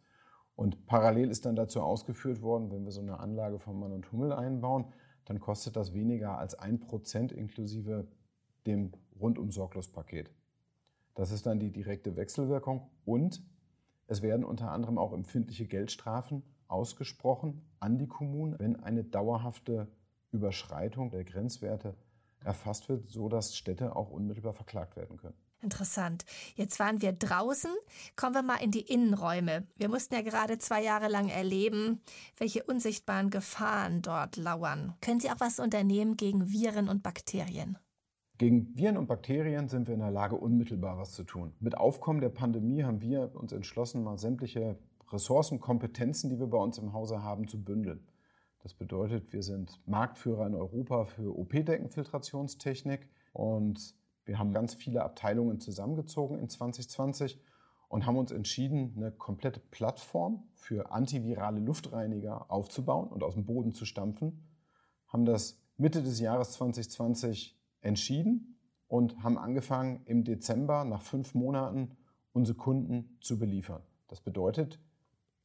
Und 0.55 0.85
parallel 0.85 1.29
ist 1.29 1.45
dann 1.45 1.55
dazu 1.55 1.81
ausgeführt 1.81 2.41
worden, 2.41 2.71
wenn 2.71 2.85
wir 2.85 2.91
so 2.91 3.01
eine 3.01 3.19
Anlage 3.19 3.59
von 3.59 3.77
Mann 3.77 3.91
und 3.91 4.11
Hummel 4.11 4.31
einbauen, 4.31 4.85
dann 5.25 5.39
kostet 5.39 5.75
das 5.75 5.93
weniger 5.93 6.37
als 6.37 6.55
ein 6.55 6.79
Prozent 6.79 7.31
inklusive 7.31 8.07
dem 8.65 8.91
Rundum-Sorglos-Paket. 9.19 10.31
Das 11.15 11.31
ist 11.31 11.45
dann 11.45 11.59
die 11.59 11.71
direkte 11.71 12.15
Wechselwirkung 12.15 12.89
und 13.05 13.43
es 14.07 14.21
werden 14.21 14.45
unter 14.45 14.71
anderem 14.71 14.97
auch 14.97 15.13
empfindliche 15.13 15.65
Geldstrafen 15.65 16.43
ausgesprochen 16.67 17.61
an 17.79 17.97
die 17.97 18.07
Kommunen, 18.07 18.55
wenn 18.59 18.75
eine 18.77 19.03
dauerhafte 19.03 19.87
Überschreitung 20.31 21.11
der 21.11 21.23
Grenzwerte 21.23 21.95
erfasst 22.43 22.89
wird, 22.89 23.07
sodass 23.07 23.55
Städte 23.55 23.95
auch 23.95 24.09
unmittelbar 24.09 24.53
verklagt 24.53 24.95
werden 24.95 25.17
können. 25.17 25.35
Interessant. 25.61 26.25
Jetzt 26.55 26.77
waren 26.79 27.01
wir 27.01 27.13
draußen. 27.13 27.71
Kommen 28.17 28.35
wir 28.35 28.43
mal 28.43 28.57
in 28.57 28.71
die 28.71 28.81
Innenräume. 28.81 29.65
Wir 29.77 29.87
mussten 29.87 30.13
ja 30.13 30.21
gerade 30.21 30.57
zwei 30.57 30.83
Jahre 30.83 31.07
lang 31.07 31.29
erleben, 31.29 32.01
welche 32.37 32.63
unsichtbaren 32.63 33.29
Gefahren 33.29 34.01
dort 34.01 34.35
lauern. 34.35 34.93
Können 34.99 35.21
Sie 35.21 35.31
auch 35.31 35.39
was 35.39 35.59
unternehmen 35.59 36.17
gegen 36.17 36.51
Viren 36.51 36.89
und 36.89 37.01
Bakterien? 37.01 37.77
Gegen 38.37 38.75
Viren 38.75 38.97
und 38.97 39.07
Bakterien 39.07 39.69
sind 39.69 39.87
wir 39.87 39.93
in 39.93 40.01
der 40.01 40.11
Lage, 40.11 40.35
unmittelbar 40.35 40.97
was 40.97 41.13
zu 41.13 41.23
tun. 41.23 41.53
Mit 41.61 41.77
Aufkommen 41.77 42.19
der 42.19 42.29
Pandemie 42.29 42.83
haben 42.83 43.01
wir 43.01 43.33
uns 43.33 43.53
entschlossen, 43.53 44.03
mal 44.03 44.17
sämtliche 44.17 44.77
Ressourcen, 45.13 45.59
Kompetenzen, 45.59 46.29
die 46.29 46.39
wir 46.39 46.47
bei 46.47 46.57
uns 46.57 46.77
im 46.77 46.93
Hause 46.93 47.23
haben, 47.23 47.47
zu 47.47 47.63
bündeln. 47.63 48.07
Das 48.63 48.73
bedeutet, 48.73 49.33
wir 49.33 49.43
sind 49.43 49.81
Marktführer 49.85 50.47
in 50.47 50.55
Europa 50.55 51.05
für 51.05 51.37
OP-Deckenfiltrationstechnik 51.37 53.09
und 53.33 53.95
wir 54.25 54.39
haben 54.39 54.53
ganz 54.53 54.73
viele 54.73 55.03
Abteilungen 55.03 55.59
zusammengezogen 55.59 56.39
in 56.39 56.49
2020 56.49 57.41
und 57.89 58.05
haben 58.05 58.17
uns 58.17 58.31
entschieden, 58.31 58.93
eine 58.95 59.11
komplette 59.11 59.59
Plattform 59.59 60.47
für 60.53 60.91
antivirale 60.91 61.59
Luftreiniger 61.59 62.49
aufzubauen 62.49 63.09
und 63.09 63.21
aus 63.21 63.35
dem 63.35 63.45
Boden 63.45 63.73
zu 63.73 63.85
stampfen. 63.85 64.47
Haben 65.07 65.25
das 65.25 65.61
Mitte 65.77 66.01
des 66.01 66.19
Jahres 66.19 66.53
2020 66.53 67.59
entschieden 67.81 68.57
und 68.87 69.21
haben 69.23 69.37
angefangen, 69.37 70.01
im 70.05 70.23
Dezember 70.23 70.85
nach 70.85 71.01
fünf 71.01 71.35
Monaten 71.35 71.97
unsere 72.31 72.57
Kunden 72.57 73.17
zu 73.21 73.37
beliefern. 73.37 73.83
Das 74.07 74.21
bedeutet, 74.21 74.79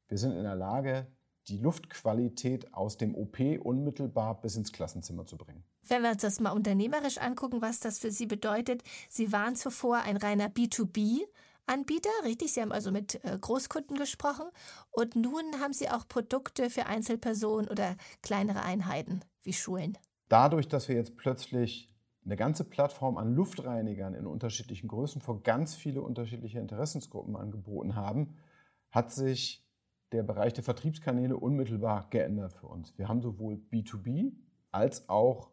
wir 0.08 0.18
sind 0.18 0.32
in 0.32 0.42
der 0.42 0.56
Lage, 0.56 1.06
die 1.48 1.58
Luftqualität 1.58 2.74
aus 2.74 2.98
dem 2.98 3.14
OP 3.14 3.38
unmittelbar 3.60 4.40
bis 4.40 4.56
ins 4.56 4.72
Klassenzimmer 4.72 5.26
zu 5.26 5.36
bringen. 5.36 5.64
Wenn 5.86 6.02
wir 6.02 6.10
uns 6.10 6.22
das 6.22 6.40
mal 6.40 6.50
unternehmerisch 6.50 7.18
angucken, 7.18 7.62
was 7.62 7.80
das 7.80 7.98
für 7.98 8.10
Sie 8.10 8.26
bedeutet, 8.26 8.82
Sie 9.08 9.32
waren 9.32 9.56
zuvor 9.56 9.98
ein 9.98 10.16
reiner 10.16 10.48
B2B. 10.48 11.20
Anbieter, 11.66 12.10
richtig? 12.24 12.52
Sie 12.52 12.62
haben 12.62 12.72
also 12.72 12.90
mit 12.90 13.22
äh, 13.24 13.36
Großkunden 13.38 13.98
gesprochen 13.98 14.46
und 14.90 15.16
nun 15.16 15.60
haben 15.60 15.74
Sie 15.74 15.90
auch 15.90 16.08
Produkte 16.08 16.70
für 16.70 16.86
Einzelpersonen 16.86 17.68
oder 17.68 17.96
kleinere 18.22 18.62
Einheiten 18.62 19.20
wie 19.42 19.52
Schulen. 19.52 19.98
Dadurch, 20.30 20.68
dass 20.68 20.88
wir 20.88 20.96
jetzt 20.96 21.16
plötzlich 21.16 21.94
eine 22.24 22.36
ganze 22.36 22.64
Plattform 22.64 23.16
an 23.18 23.34
Luftreinigern 23.34 24.14
in 24.14 24.26
unterschiedlichen 24.26 24.88
Größen 24.88 25.20
für 25.20 25.40
ganz 25.40 25.74
viele 25.74 26.02
unterschiedliche 26.02 26.58
Interessensgruppen 26.58 27.36
angeboten 27.36 27.94
haben, 27.94 28.36
hat 28.90 29.12
sich 29.12 29.67
der 30.12 30.22
Bereich 30.22 30.54
der 30.54 30.64
Vertriebskanäle 30.64 31.36
unmittelbar 31.36 32.06
geändert 32.10 32.54
für 32.54 32.66
uns. 32.66 32.96
Wir 32.96 33.08
haben 33.08 33.20
sowohl 33.20 33.60
B2B 33.70 34.32
als 34.70 35.08
auch 35.08 35.50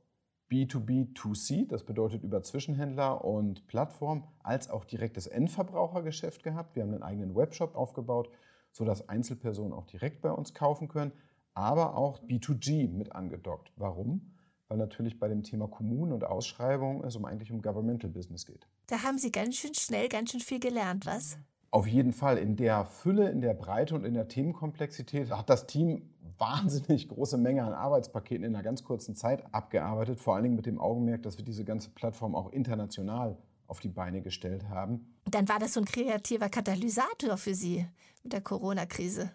B2B2C, 0.52 1.68
das 1.68 1.84
bedeutet 1.84 2.24
über 2.24 2.44
Zwischenhändler 2.44 3.26
und 3.26 3.66
Plattform, 3.68 4.28
als 4.40 4.70
auch 4.70 4.86
direktes 4.86 5.28
Endverbrauchergeschäft 5.28 6.44
gehabt. 6.44 6.76
Wir 6.76 6.84
haben 6.84 6.94
einen 6.94 7.04
eigenen 7.04 7.36
Webshop 7.36 7.76
aufgebaut, 7.76 8.30
sodass 8.72 9.10
Einzelpersonen 9.10 9.74
auch 9.74 9.88
direkt 9.88 10.22
bei 10.22 10.32
uns 10.32 10.54
kaufen 10.54 10.88
können, 10.88 11.14
aber 11.56 11.98
auch 11.98 12.22
B2G 12.24 12.90
mit 12.90 13.14
angedockt. 13.14 13.72
Warum? 13.76 14.34
Weil 14.68 14.78
natürlich 14.78 15.20
bei 15.20 15.28
dem 15.28 15.44
Thema 15.44 15.68
Kommunen 15.68 16.12
und 16.12 16.24
Ausschreibungen 16.24 17.04
es 17.04 17.16
um 17.16 17.26
eigentlich 17.26 17.52
um 17.52 17.62
Governmental 17.62 18.10
Business 18.10 18.46
geht. 18.46 18.68
Da 18.88 19.02
haben 19.04 19.18
Sie 19.18 19.32
ganz 19.32 19.56
schön 19.56 19.74
schnell, 19.74 20.10
ganz 20.10 20.32
schön 20.32 20.42
viel 20.42 20.60
gelernt, 20.60 21.06
was? 21.06 21.38
Auf 21.76 21.88
jeden 21.88 22.14
Fall. 22.14 22.38
In 22.38 22.56
der 22.56 22.86
Fülle, 22.86 23.30
in 23.30 23.42
der 23.42 23.54
Breite 23.54 23.96
und 23.96 24.06
in 24.06 24.14
der 24.14 24.30
Themenkomplexität 24.30 25.30
hat 25.30 25.50
das 25.50 25.68
Team 25.68 26.10
wahnsinnig 26.38 27.10
große 27.10 27.38
Menge 27.38 27.66
an 27.66 27.74
Arbeitspaketen 27.74 28.46
in 28.46 28.56
einer 28.56 28.64
ganz 28.64 28.86
kurzen 28.86 29.14
Zeit 29.18 29.44
abgearbeitet. 29.54 30.18
Vor 30.18 30.36
allen 30.36 30.44
Dingen 30.44 30.56
mit 30.56 30.68
dem 30.68 30.80
Augenmerk, 30.80 31.24
dass 31.24 31.38
wir 31.38 31.44
diese 31.44 31.66
ganze 31.66 31.90
Plattform 31.90 32.34
auch 32.34 32.54
international 32.54 33.38
auf 33.68 33.82
die 33.82 33.90
Beine 33.90 34.22
gestellt 34.22 34.70
haben. 34.70 35.18
Dann 35.26 35.50
war 35.50 35.60
das 35.60 35.74
so 35.74 35.82
ein 35.82 35.86
kreativer 35.86 36.48
Katalysator 36.48 37.36
für 37.36 37.54
Sie 37.54 37.86
mit 38.24 38.32
der 38.32 38.40
Corona-Krise. 38.40 39.32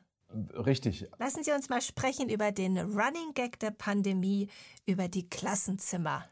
Richtig. 0.55 1.11
Lassen 1.19 1.45
Sie 1.45 1.53
uns 1.53 1.69
mal 1.69 1.83
sprechen 1.83 2.31
über 2.31 2.53
den 2.53 2.79
Running 2.79 3.35
Gag 3.35 3.59
der 3.59 3.73
Pandemie, 3.73 4.49
über 4.87 5.09
die 5.09 5.29
Klassenzimmer. 5.29 6.25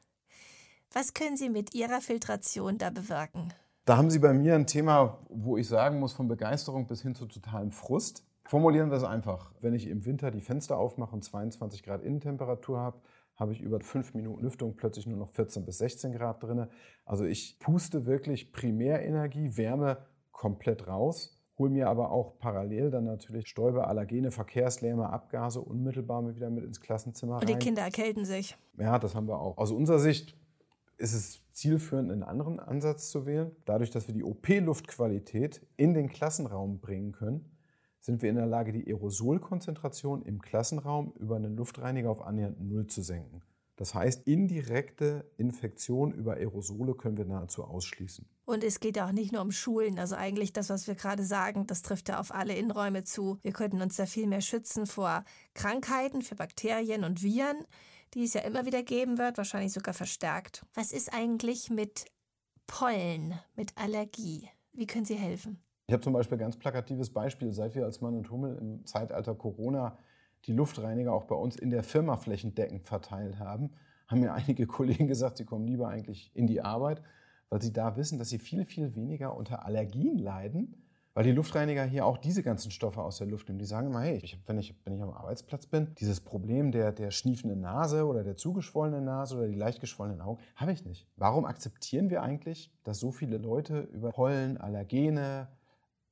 Was 0.91 1.13
können 1.13 1.37
Sie 1.37 1.51
mit 1.51 1.75
Ihrer 1.75 2.01
Filtration 2.01 2.79
da 2.79 2.89
bewirken? 2.89 3.53
Da 3.89 3.97
haben 3.97 4.11
Sie 4.11 4.19
bei 4.19 4.35
mir 4.35 4.55
ein 4.55 4.67
Thema, 4.67 5.19
wo 5.31 5.57
ich 5.57 5.67
sagen 5.67 5.99
muss, 5.99 6.13
von 6.13 6.29
Begeisterung 6.29 6.87
bis 6.87 7.01
hin 7.01 7.15
zu 7.15 7.25
totalem 7.25 7.73
Frust. 7.73 8.23
Formulieren 8.45 8.91
wir 8.91 8.99
es 8.99 9.03
einfach. 9.03 9.55
Wenn 9.63 9.73
ich 9.73 9.89
im 9.89 10.05
Winter 10.05 10.31
die 10.31 10.43
Fenster 10.43 10.77
aufmache 10.77 11.17
und 11.17 11.25
22 11.25 11.83
Grad 11.85 12.03
Innentemperatur 12.03 12.79
habe, 12.79 13.01
habe 13.37 13.55
ich 13.55 13.63
über 13.63 13.81
fünf 13.81 14.13
Minuten 14.13 14.43
Lüftung 14.43 14.77
plötzlich 14.77 15.07
nur 15.07 15.17
noch 15.17 15.31
14 15.31 15.65
bis 15.65 15.79
16 15.79 16.13
Grad 16.13 16.43
drin. 16.43 16.67
Also 17.07 17.25
ich 17.25 17.59
puste 17.61 18.05
wirklich 18.05 18.53
Primärenergie, 18.53 19.57
Wärme 19.57 20.05
komplett 20.33 20.87
raus, 20.87 21.41
hole 21.57 21.71
mir 21.71 21.89
aber 21.89 22.11
auch 22.11 22.39
parallel 22.39 22.91
dann 22.91 23.05
natürlich 23.05 23.49
Stäube, 23.49 23.87
Allergene, 23.87 24.33
Verkehrslärme, 24.33 25.09
Abgase 25.09 25.63
unmittelbar 25.63 26.37
wieder 26.37 26.51
mit 26.51 26.65
ins 26.65 26.83
Klassenzimmer 26.83 27.37
rein. 27.37 27.41
Und 27.41 27.49
die 27.49 27.57
Kinder 27.57 27.81
erkälten 27.81 28.27
sich. 28.27 28.55
Ja, 28.79 28.99
das 28.99 29.15
haben 29.15 29.29
wir 29.29 29.41
auch. 29.41 29.57
Aus 29.57 29.71
unserer 29.71 29.99
Sicht 29.99 30.37
ist 30.99 31.15
es 31.15 31.41
zielführend, 31.53 32.11
einen 32.11 32.23
anderen 32.23 32.61
Ansatz 32.61 33.11
zu 33.11 33.25
wählen. 33.25 33.53
Dadurch, 33.65 33.91
dass 33.91 34.09
wir 34.09 34.15
die 34.15 34.25
OP-Luftqualität 34.25 35.67
in 35.77 35.95
den 35.95 36.09
Klassenraum 36.09 36.81
bringen 36.81 37.13
können, 37.13 37.51
sind 38.01 38.23
wir 38.23 38.31
in 38.31 38.37
der 38.37 38.47
Lage, 38.47 38.73
die 38.73 38.87
Aerosolkonzentration 38.87 40.23
im 40.23 40.41
Klassenraum 40.41 41.13
über 41.19 41.37
einen 41.37 41.57
Luftreiniger 41.57 42.11
auf 42.11 42.23
annähernd 42.23 42.61
Null 42.61 42.87
zu 42.87 43.03
senken. 43.03 43.43
Das 43.77 43.95
heißt, 43.95 44.27
indirekte 44.27 45.31
Infektion 45.37 46.13
über 46.13 46.35
Aerosole 46.35 46.95
können 46.95 47.17
wir 47.17 47.25
nahezu 47.25 47.63
ausschließen. 47.63 48.27
Und 48.45 48.65
es 48.65 48.81
geht 48.81 48.97
ja 48.97 49.07
auch 49.07 49.13
nicht 49.13 49.33
nur 49.33 49.41
um 49.41 49.53
Schulen. 49.53 50.01
Also 50.01 50.17
eigentlich 50.17 50.53
das, 50.53 50.69
was 50.69 50.89
wir 50.89 50.97
gerade 50.97 51.23
sagen, 51.23 51.67
das 51.69 51.83
trifft 51.83 52.09
ja 52.09 52.19
auf 52.19 52.35
alle 52.35 52.57
Innenräume 52.57 53.05
zu. 53.05 53.39
Wir 53.43 53.53
könnten 53.53 53.81
uns 53.81 53.95
da 53.95 54.07
viel 54.07 54.27
mehr 54.27 54.41
schützen 54.41 54.87
vor 54.87 55.25
Krankheiten, 55.55 56.23
für 56.23 56.35
Bakterien 56.35 57.05
und 57.05 57.23
Viren 57.23 57.59
die 58.15 58.25
es 58.25 58.35
ja 58.35 58.43
immer 58.43 58.67
wieder 58.67 58.83
geben 58.83 59.19
wird, 59.19 59.39
wahrscheinlich 59.39 59.73
sogar 59.73 59.95
verstärkt. 59.95 60.65
Was 60.75 60.93
ist 60.93 61.13
eigentlich 61.13 61.71
mit 61.71 62.07
Pollen 62.69 63.35
mit 63.57 63.77
Allergie. 63.77 64.49
Wie 64.73 64.87
können 64.87 65.07
Sie 65.07 65.17
helfen? 65.17 65.59
Ich 65.89 65.93
habe 65.93 66.03
zum 66.03 66.13
Beispiel 66.13 66.37
ein 66.37 66.43
ganz 66.43 66.57
plakatives 66.57 67.11
Beispiel, 67.11 67.53
seit 67.53 67.75
wir 67.75 67.85
als 67.85 68.01
Mann 68.01 68.15
und 68.15 68.31
Hummel 68.31 68.57
im 68.59 68.87
Zeitalter 68.87 69.35
Corona 69.35 69.99
die 70.45 70.53
Luftreiniger 70.53 71.13
auch 71.13 71.25
bei 71.25 71.35
uns 71.35 71.57
in 71.57 71.71
der 71.71 71.83
Firma 71.83 72.17
flächendeckend 72.17 72.87
verteilt 72.87 73.41
haben, 73.41 73.71
haben 74.07 74.21
mir 74.21 74.35
einige 74.35 74.67
Kollegen 74.69 75.09
gesagt, 75.09 75.39
sie 75.39 75.45
kommen 75.45 75.67
lieber 75.67 75.89
eigentlich 75.89 76.31
in 76.35 76.47
die 76.47 76.61
Arbeit, 76.61 77.03
weil 77.49 77.61
sie 77.63 77.73
da 77.73 77.97
wissen, 77.97 78.19
dass 78.19 78.29
sie 78.29 78.39
viel, 78.39 78.67
viel 78.67 78.95
weniger 78.95 79.35
unter 79.35 79.65
Allergien 79.65 80.19
leiden, 80.19 80.88
weil 81.19 81.25
die 81.25 81.33
Luftreiniger 81.33 81.83
hier 81.83 82.07
auch 82.07 82.17
diese 82.17 82.45
ganzen 82.45 82.71
Stoffe 82.71 83.03
aus 83.03 83.19
der 83.19 83.27
Luft 83.27 83.49
nehmen. 83.49 83.59
Die 83.59 83.65
sagen 83.65 83.89
immer, 83.89 84.03
hey, 84.03 84.21
ich, 84.23 84.39
wenn, 84.47 84.57
ich, 84.57 84.73
wenn 84.85 84.93
ich 84.93 85.03
am 85.03 85.11
Arbeitsplatz 85.11 85.67
bin, 85.67 85.93
dieses 85.99 86.21
Problem 86.21 86.71
der, 86.71 86.93
der 86.93 87.11
schniefenden 87.11 87.61
Nase 87.61 88.07
oder 88.07 88.23
der 88.23 88.37
zugeschwollenen 88.37 89.05
Nase 89.05 89.37
oder 89.37 89.49
die 89.49 89.57
leicht 89.57 89.81
geschwollenen 89.81 90.21
Augen, 90.21 90.41
habe 90.55 90.71
ich 90.71 90.85
nicht. 90.85 91.09
Warum 91.17 91.45
akzeptieren 91.45 92.09
wir 92.09 92.23
eigentlich, 92.23 92.73
dass 92.85 93.01
so 93.01 93.11
viele 93.11 93.37
Leute 93.37 93.81
über 93.93 94.13
Pollen, 94.13 94.59
Allergene, 94.59 95.49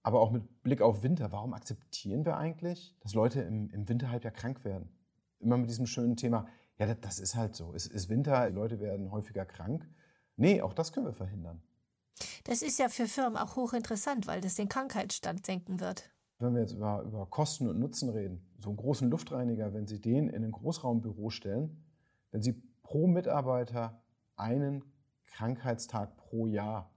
aber 0.03 0.21
auch 0.21 0.33
mit 0.33 0.65
Blick 0.65 0.83
auf 0.83 1.05
Winter, 1.05 1.31
warum 1.31 1.55
akzeptieren 1.55 2.25
wir 2.25 2.37
eigentlich, 2.37 2.97
dass 2.99 3.15
Leute 3.15 3.43
im, 3.43 3.71
im 3.71 3.89
Winterhalbjahr 3.89 4.33
krank 4.33 4.65
werden? 4.65 4.89
Immer 5.39 5.57
mit 5.57 5.71
diesem 5.71 5.87
schönen 5.87 6.17
Thema, 6.17 6.49
ja, 6.81 6.87
das, 6.87 6.99
das 7.01 7.19
ist 7.21 7.37
halt 7.37 7.55
so. 7.55 7.73
Es 7.75 7.87
ist 7.87 8.09
Winter, 8.09 8.51
Leute 8.51 8.81
werden 8.81 9.13
häufiger 9.13 9.45
krank. 9.45 9.89
Nee, 10.35 10.63
auch 10.63 10.73
das 10.73 10.93
können 10.93 11.07
wir 11.07 11.13
verhindern. 11.13 11.63
Das 12.45 12.63
ist 12.63 12.79
ja 12.79 12.89
für 12.89 13.07
Firmen 13.07 13.37
auch 13.37 13.57
hochinteressant, 13.57 14.27
weil 14.27 14.41
das 14.41 14.55
den 14.55 14.69
Krankheitsstand 14.69 15.47
senken 15.47 15.81
wird. 15.81 16.11
Wenn 16.39 16.55
wir 16.55 16.61
jetzt 16.61 16.73
über, 16.73 17.03
über 17.03 17.27
Kosten 17.27 17.69
und 17.69 17.79
Nutzen 17.79 18.11
reden, 18.11 18.47
so 18.59 18.69
einen 18.69 18.77
großen 18.77 19.09
Luftreiniger, 19.09 19.73
wenn 19.73 19.87
Sie 19.87 20.01
den 20.01 20.29
in 20.29 20.45
ein 20.45 20.53
Großraumbüro 20.53 21.31
stellen, 21.31 21.83
wenn 22.31 22.43
Sie 22.43 22.53
pro 22.83 23.07
Mitarbeiter 23.07 24.03
einen 24.37 24.85
Krankheitstag 25.27 26.17
pro 26.17 26.47
Jahr 26.47 26.91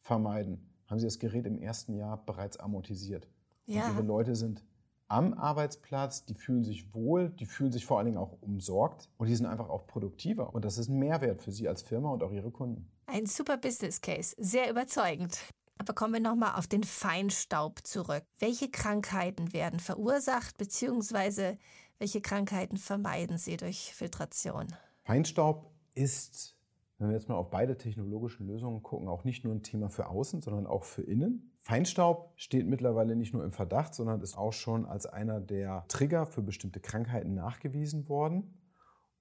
vermeiden, 0.00 0.70
haben 0.86 0.98
sie 0.98 1.06
das 1.06 1.18
Gerät 1.18 1.46
im 1.46 1.58
ersten 1.58 1.94
Jahr 1.94 2.24
bereits 2.24 2.56
amortisiert. 2.58 3.28
Ja. 3.66 3.88
Und 3.88 3.96
ihre 3.96 4.02
Leute 4.06 4.36
sind 4.36 4.64
am 5.08 5.34
Arbeitsplatz, 5.34 6.24
die 6.24 6.34
fühlen 6.34 6.64
sich 6.64 6.94
wohl, 6.94 7.30
die 7.30 7.46
fühlen 7.46 7.72
sich 7.72 7.86
vor 7.86 7.98
allen 7.98 8.06
Dingen 8.06 8.18
auch 8.18 8.40
umsorgt 8.40 9.08
und 9.18 9.28
die 9.28 9.34
sind 9.34 9.46
einfach 9.46 9.68
auch 9.68 9.86
produktiver. 9.86 10.54
Und 10.54 10.64
das 10.64 10.78
ist 10.78 10.88
ein 10.88 10.98
Mehrwert 10.98 11.42
für 11.42 11.52
sie 11.52 11.68
als 11.68 11.82
Firma 11.82 12.10
und 12.10 12.22
auch 12.22 12.32
ihre 12.32 12.50
Kunden. 12.50 12.90
Ein 13.06 13.26
super 13.26 13.56
Business 13.56 14.00
Case, 14.00 14.34
sehr 14.38 14.70
überzeugend. 14.70 15.38
Aber 15.78 15.94
kommen 15.94 16.14
wir 16.14 16.20
nochmal 16.20 16.58
auf 16.58 16.66
den 16.66 16.84
Feinstaub 16.84 17.86
zurück. 17.86 18.24
Welche 18.38 18.70
Krankheiten 18.70 19.52
werden 19.52 19.78
verursacht, 19.78 20.58
beziehungsweise 20.58 21.58
welche 21.98 22.20
Krankheiten 22.20 22.76
vermeiden 22.76 23.38
Sie 23.38 23.56
durch 23.56 23.94
Filtration? 23.94 24.66
Feinstaub 25.04 25.70
ist 25.94 26.56
wenn 26.98 27.08
wir 27.08 27.14
jetzt 27.14 27.28
mal 27.28 27.34
auf 27.34 27.50
beide 27.50 27.76
technologischen 27.76 28.46
Lösungen 28.46 28.82
gucken, 28.82 29.08
auch 29.08 29.24
nicht 29.24 29.44
nur 29.44 29.54
ein 29.54 29.62
Thema 29.62 29.90
für 29.90 30.08
außen, 30.08 30.40
sondern 30.40 30.66
auch 30.66 30.84
für 30.84 31.02
innen. 31.02 31.52
Feinstaub 31.58 32.32
steht 32.36 32.66
mittlerweile 32.66 33.16
nicht 33.16 33.34
nur 33.34 33.44
im 33.44 33.52
Verdacht, 33.52 33.94
sondern 33.94 34.22
ist 34.22 34.38
auch 34.38 34.54
schon 34.54 34.86
als 34.86 35.04
einer 35.04 35.40
der 35.40 35.84
Trigger 35.88 36.24
für 36.24 36.40
bestimmte 36.40 36.80
Krankheiten 36.80 37.34
nachgewiesen 37.34 38.08
worden. 38.08 38.54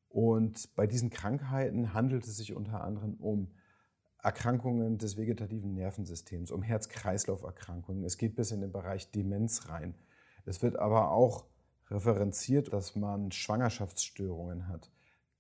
Und 0.08 0.74
bei 0.76 0.88
diesen 0.88 1.10
Krankheiten 1.10 1.94
handelt 1.94 2.26
es 2.26 2.38
sich 2.38 2.56
unter 2.56 2.82
anderem 2.82 3.16
um 3.16 3.52
Erkrankungen 4.26 4.98
des 4.98 5.18
vegetativen 5.18 5.76
Nervensystems, 5.76 6.50
um 6.50 6.64
Herz-Kreislauf-Erkrankungen. 6.64 8.04
Es 8.04 8.18
geht 8.18 8.36
bis 8.36 8.50
in 8.50 8.60
den 8.60 8.72
Bereich 8.72 9.12
Demenz 9.12 9.70
rein. 9.70 9.94
Es 10.46 10.64
wird 10.64 10.80
aber 10.80 11.12
auch 11.12 11.46
referenziert, 11.92 12.74
dass 12.74 12.96
man 12.96 13.32
Schwangerschaftsstörungen 13.32 14.68
hat. 14.68 14.92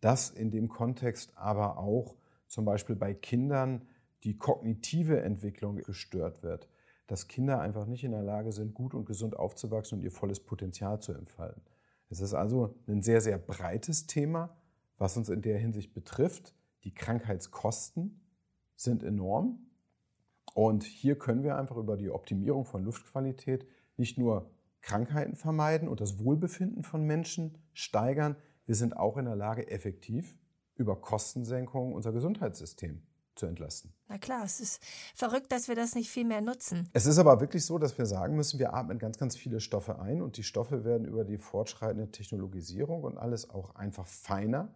Das 0.02 0.30
in 0.30 0.52
dem 0.52 0.69
Kontext 0.69 1.36
aber 1.36 1.80
auch 1.80 2.15
zum 2.48 2.63
Beispiel 2.63 2.95
bei 2.95 3.15
Kindern 3.15 3.88
die 4.24 4.38
kognitive 4.38 5.19
Entwicklung 5.19 5.78
gestört 5.78 6.43
wird, 6.43 6.69
dass 7.08 7.28
Kinder 7.28 7.62
einfach 7.62 7.88
nicht 7.88 8.04
in 8.04 8.12
der 8.12 8.21
Lage 8.21 8.52
sind, 8.52 8.76
gut 8.76 8.93
und 8.93 9.06
gesund 9.06 9.36
aufzuwachsen 9.36 9.98
und 9.98 10.04
ihr 10.04 10.12
volles 10.12 10.41
Potenzial 10.41 11.02
zu 11.02 11.13
entfalten. 11.13 11.63
Es 12.10 12.19
ist 12.19 12.36
also 12.36 12.76
ein 12.88 13.02
sehr, 13.02 13.21
sehr 13.21 13.39
breites 13.39 14.06
Thema, 14.06 14.56
was 15.00 15.17
uns 15.17 15.30
in 15.30 15.41
der 15.41 15.58
Hinsicht 15.58 15.95
betrifft. 15.95 16.54
Die 16.84 16.93
Krankheitskosten 16.93 18.21
sind 18.76 19.04
enorm. 19.04 19.60
Und 20.54 20.84
hier 20.84 21.18
können 21.18 21.44
wir 21.44 21.58
einfach 21.58 21.78
über 21.78 21.98
die 21.98 22.10
Optimierung 22.10 22.66
von 22.66 22.84
Luftqualität 22.84 23.68
nicht 23.98 24.18
nur 24.18 24.50
Krankheiten 24.82 25.36
vermeiden 25.36 25.88
und 25.88 26.00
das 26.00 26.20
Wohlbefinden 26.20 26.84
von 26.84 27.04
Menschen 27.04 27.58
steigern, 27.74 28.36
wir 28.66 28.76
sind 28.76 28.98
auch 28.98 29.18
in 29.18 29.26
der 29.26 29.36
Lage, 29.36 29.70
effektiv 29.70 30.38
über 30.76 30.96
Kostensenkungen 31.00 31.94
unser 31.94 32.12
Gesundheitssystem 32.12 33.02
zu 33.36 33.46
entlasten. 33.46 33.94
Na 34.08 34.18
klar, 34.18 34.44
es 34.46 34.60
ist 34.60 34.82
verrückt, 35.14 35.52
dass 35.52 35.68
wir 35.68 35.76
das 35.76 35.96
nicht 35.96 36.10
viel 36.10 36.26
mehr 36.26 36.42
nutzen. 36.42 36.90
Es 36.94 37.06
ist 37.06 37.18
aber 37.18 37.42
wirklich 37.42 37.66
so, 37.66 37.78
dass 37.78 37.98
wir 37.98 38.06
sagen 38.06 38.36
müssen, 38.36 38.60
wir 38.60 38.74
atmen 38.74 38.98
ganz, 38.98 39.18
ganz 39.18 39.36
viele 39.36 39.60
Stoffe 39.60 40.00
ein 40.00 40.22
und 40.22 40.38
die 40.38 40.44
Stoffe 40.44 40.86
werden 40.86 41.06
über 41.06 41.26
die 41.26 41.38
fortschreitende 41.38 42.12
Technologisierung 42.12 43.04
und 43.04 43.18
alles 43.18 43.50
auch 43.50 43.76
einfach 43.76 44.08
feiner. 44.08 44.74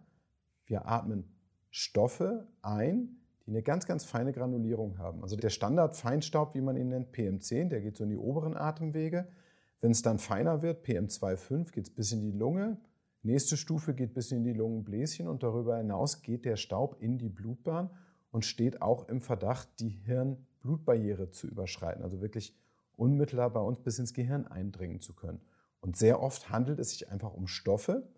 Wir 0.66 0.86
atmen 0.86 1.32
Stoffe 1.70 2.48
ein, 2.62 3.19
die 3.50 3.56
eine 3.56 3.64
ganz, 3.64 3.84
ganz 3.84 4.04
feine 4.04 4.32
Granulierung 4.32 4.98
haben. 4.98 5.22
Also 5.22 5.34
der 5.34 5.50
Standard-Feinstaub, 5.50 6.54
wie 6.54 6.60
man 6.60 6.76
ihn 6.76 6.88
nennt, 6.88 7.12
PM10, 7.12 7.68
der 7.68 7.80
geht 7.80 7.96
so 7.96 8.04
in 8.04 8.10
die 8.10 8.16
oberen 8.16 8.56
Atemwege. 8.56 9.26
Wenn 9.80 9.90
es 9.90 10.02
dann 10.02 10.20
feiner 10.20 10.62
wird, 10.62 10.86
PM2,5, 10.86 11.72
geht 11.72 11.88
es 11.88 11.90
bis 11.92 12.12
in 12.12 12.20
die 12.20 12.30
Lunge. 12.30 12.78
Nächste 13.24 13.56
Stufe 13.56 13.92
geht 13.92 14.14
bis 14.14 14.30
in 14.30 14.44
die 14.44 14.52
Lungenbläschen 14.52 15.26
und 15.26 15.42
darüber 15.42 15.76
hinaus 15.78 16.22
geht 16.22 16.44
der 16.44 16.54
Staub 16.54 17.02
in 17.02 17.18
die 17.18 17.28
Blutbahn 17.28 17.90
und 18.30 18.44
steht 18.44 18.82
auch 18.82 19.08
im 19.08 19.20
Verdacht, 19.20 19.68
die 19.80 19.88
Hirn-Blutbarriere 19.88 21.32
zu 21.32 21.48
überschreiten, 21.48 22.04
also 22.04 22.20
wirklich 22.20 22.56
unmittelbar 22.94 23.50
bei 23.50 23.60
uns 23.60 23.80
bis 23.80 23.98
ins 23.98 24.14
Gehirn 24.14 24.46
eindringen 24.46 25.00
zu 25.00 25.12
können. 25.12 25.40
Und 25.80 25.96
sehr 25.96 26.22
oft 26.22 26.50
handelt 26.50 26.78
es 26.78 26.90
sich 26.90 27.10
einfach 27.10 27.34
um 27.34 27.48
Stoffe, 27.48 28.08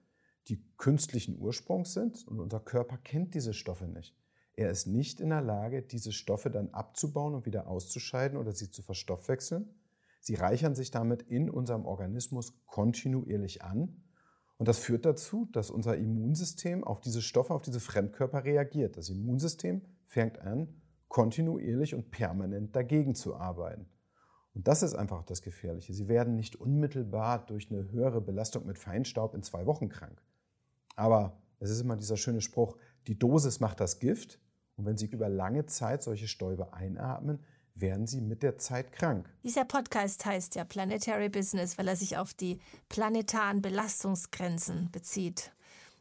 die 0.49 0.63
künstlichen 0.77 1.39
Ursprungs 1.39 1.95
sind 1.95 2.29
und 2.29 2.39
unser 2.39 2.61
Körper 2.61 2.99
kennt 2.99 3.35
diese 3.35 3.55
Stoffe 3.55 3.87
nicht. 3.87 4.15
Er 4.63 4.71
ist 4.71 4.87
nicht 4.87 5.21
in 5.21 5.31
der 5.31 5.43
Lage, 5.43 5.83
diese 5.83 6.13
Stoffe 6.13 6.51
dann 6.51 6.71
abzubauen 6.71 7.35
und 7.35 7.47
wieder 7.47 7.67
auszuscheiden 7.67 8.39
oder 8.39 8.53
sie 8.53 8.71
zu 8.71 8.83
verstoffwechseln. 8.83 9.69
Sie 10.21 10.35
reichern 10.35 10.75
sich 10.75 10.91
damit 10.91 11.23
in 11.23 11.51
unserem 11.51 11.85
Organismus 11.85 12.55
kontinuierlich 12.67 13.63
an 13.63 14.03
und 14.63 14.69
das 14.69 14.79
führt 14.79 15.05
dazu, 15.05 15.49
dass 15.51 15.73
unser 15.73 15.97
Immunsystem 15.97 16.85
auf 16.85 17.01
diese 17.01 17.21
Stoffe, 17.21 17.53
auf 17.53 17.63
diese 17.63 17.81
Fremdkörper 17.81 18.45
reagiert. 18.45 18.97
Das 18.97 19.09
Immunsystem 19.09 19.83
fängt 20.07 20.39
an, 20.39 20.81
kontinuierlich 21.09 21.97
und 21.97 22.13
permanent 22.13 22.77
dagegen 22.77 23.17
zu 23.17 23.35
arbeiten. 23.35 23.89
Und 24.55 24.69
das 24.69 24.85
ist 24.85 24.95
einfach 24.95 25.25
das 25.25 25.43
Gefährliche. 25.43 25.95
Sie 25.95 26.07
werden 26.07 26.37
nicht 26.37 26.55
unmittelbar 26.55 27.45
durch 27.45 27.73
eine 27.73 27.91
höhere 27.91 28.21
Belastung 28.21 28.65
mit 28.65 28.79
Feinstaub 28.79 29.35
in 29.35 29.43
zwei 29.43 29.67
Wochen 29.67 29.89
krank. 29.89 30.23
Aber 30.95 31.43
es 31.59 31.69
ist 31.71 31.81
immer 31.81 31.97
dieser 31.97 32.17
schöne 32.17 32.41
Spruch, 32.41 32.77
die 33.09 33.19
Dosis 33.19 33.59
macht 33.59 33.81
das 33.81 33.99
Gift. 33.99 34.39
Und 34.83 34.87
wenn 34.87 34.97
Sie 34.97 35.07
über 35.07 35.29
lange 35.29 35.67
Zeit 35.67 36.03
solche 36.03 36.27
Stäube 36.27 36.73
einatmen, 36.73 37.39
werden 37.77 38.09
sie 38.09 38.21
mit 38.21 38.43
der 38.43 38.59
Zeit 38.59 38.91
krank. 38.91 39.29
Dieser 39.45 39.65
Podcast 39.65 40.27
heißt 40.27 40.57
ja 40.57 40.65
Planetary 40.65 41.29
Business, 41.29 41.79
weil 41.79 41.87
er 41.87 41.95
sich 41.95 42.17
auf 42.17 42.35
die 42.35 42.59
planetaren 42.89 43.63
Belastungsgrenzen 43.63 44.91
bezieht. 44.91 45.53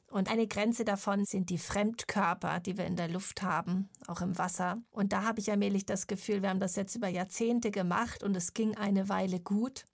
Und 0.07 0.31
eine 0.31 0.47
Grenze 0.47 0.83
davon 0.83 1.25
sind 1.25 1.51
die 1.51 1.59
Fremdkörper, 1.59 2.59
die 2.59 2.75
wir 2.75 2.85
in 2.85 2.95
der 2.95 3.07
Luft 3.07 3.43
haben, 3.43 3.87
auch 4.07 4.21
im 4.21 4.39
Wasser. 4.39 4.81
Und 4.89 5.13
da 5.13 5.25
habe 5.25 5.39
ich 5.39 5.51
allmählich 5.51 5.85
das 5.85 6.07
Gefühl, 6.07 6.41
wir 6.41 6.49
haben 6.49 6.59
das 6.59 6.75
jetzt 6.75 6.95
über 6.95 7.07
Jahrzehnte 7.07 7.69
gemacht 7.69 8.23
und 8.23 8.35
es 8.35 8.55
ging 8.55 8.75
eine 8.75 9.09
Weile 9.09 9.39
gut. 9.39 9.85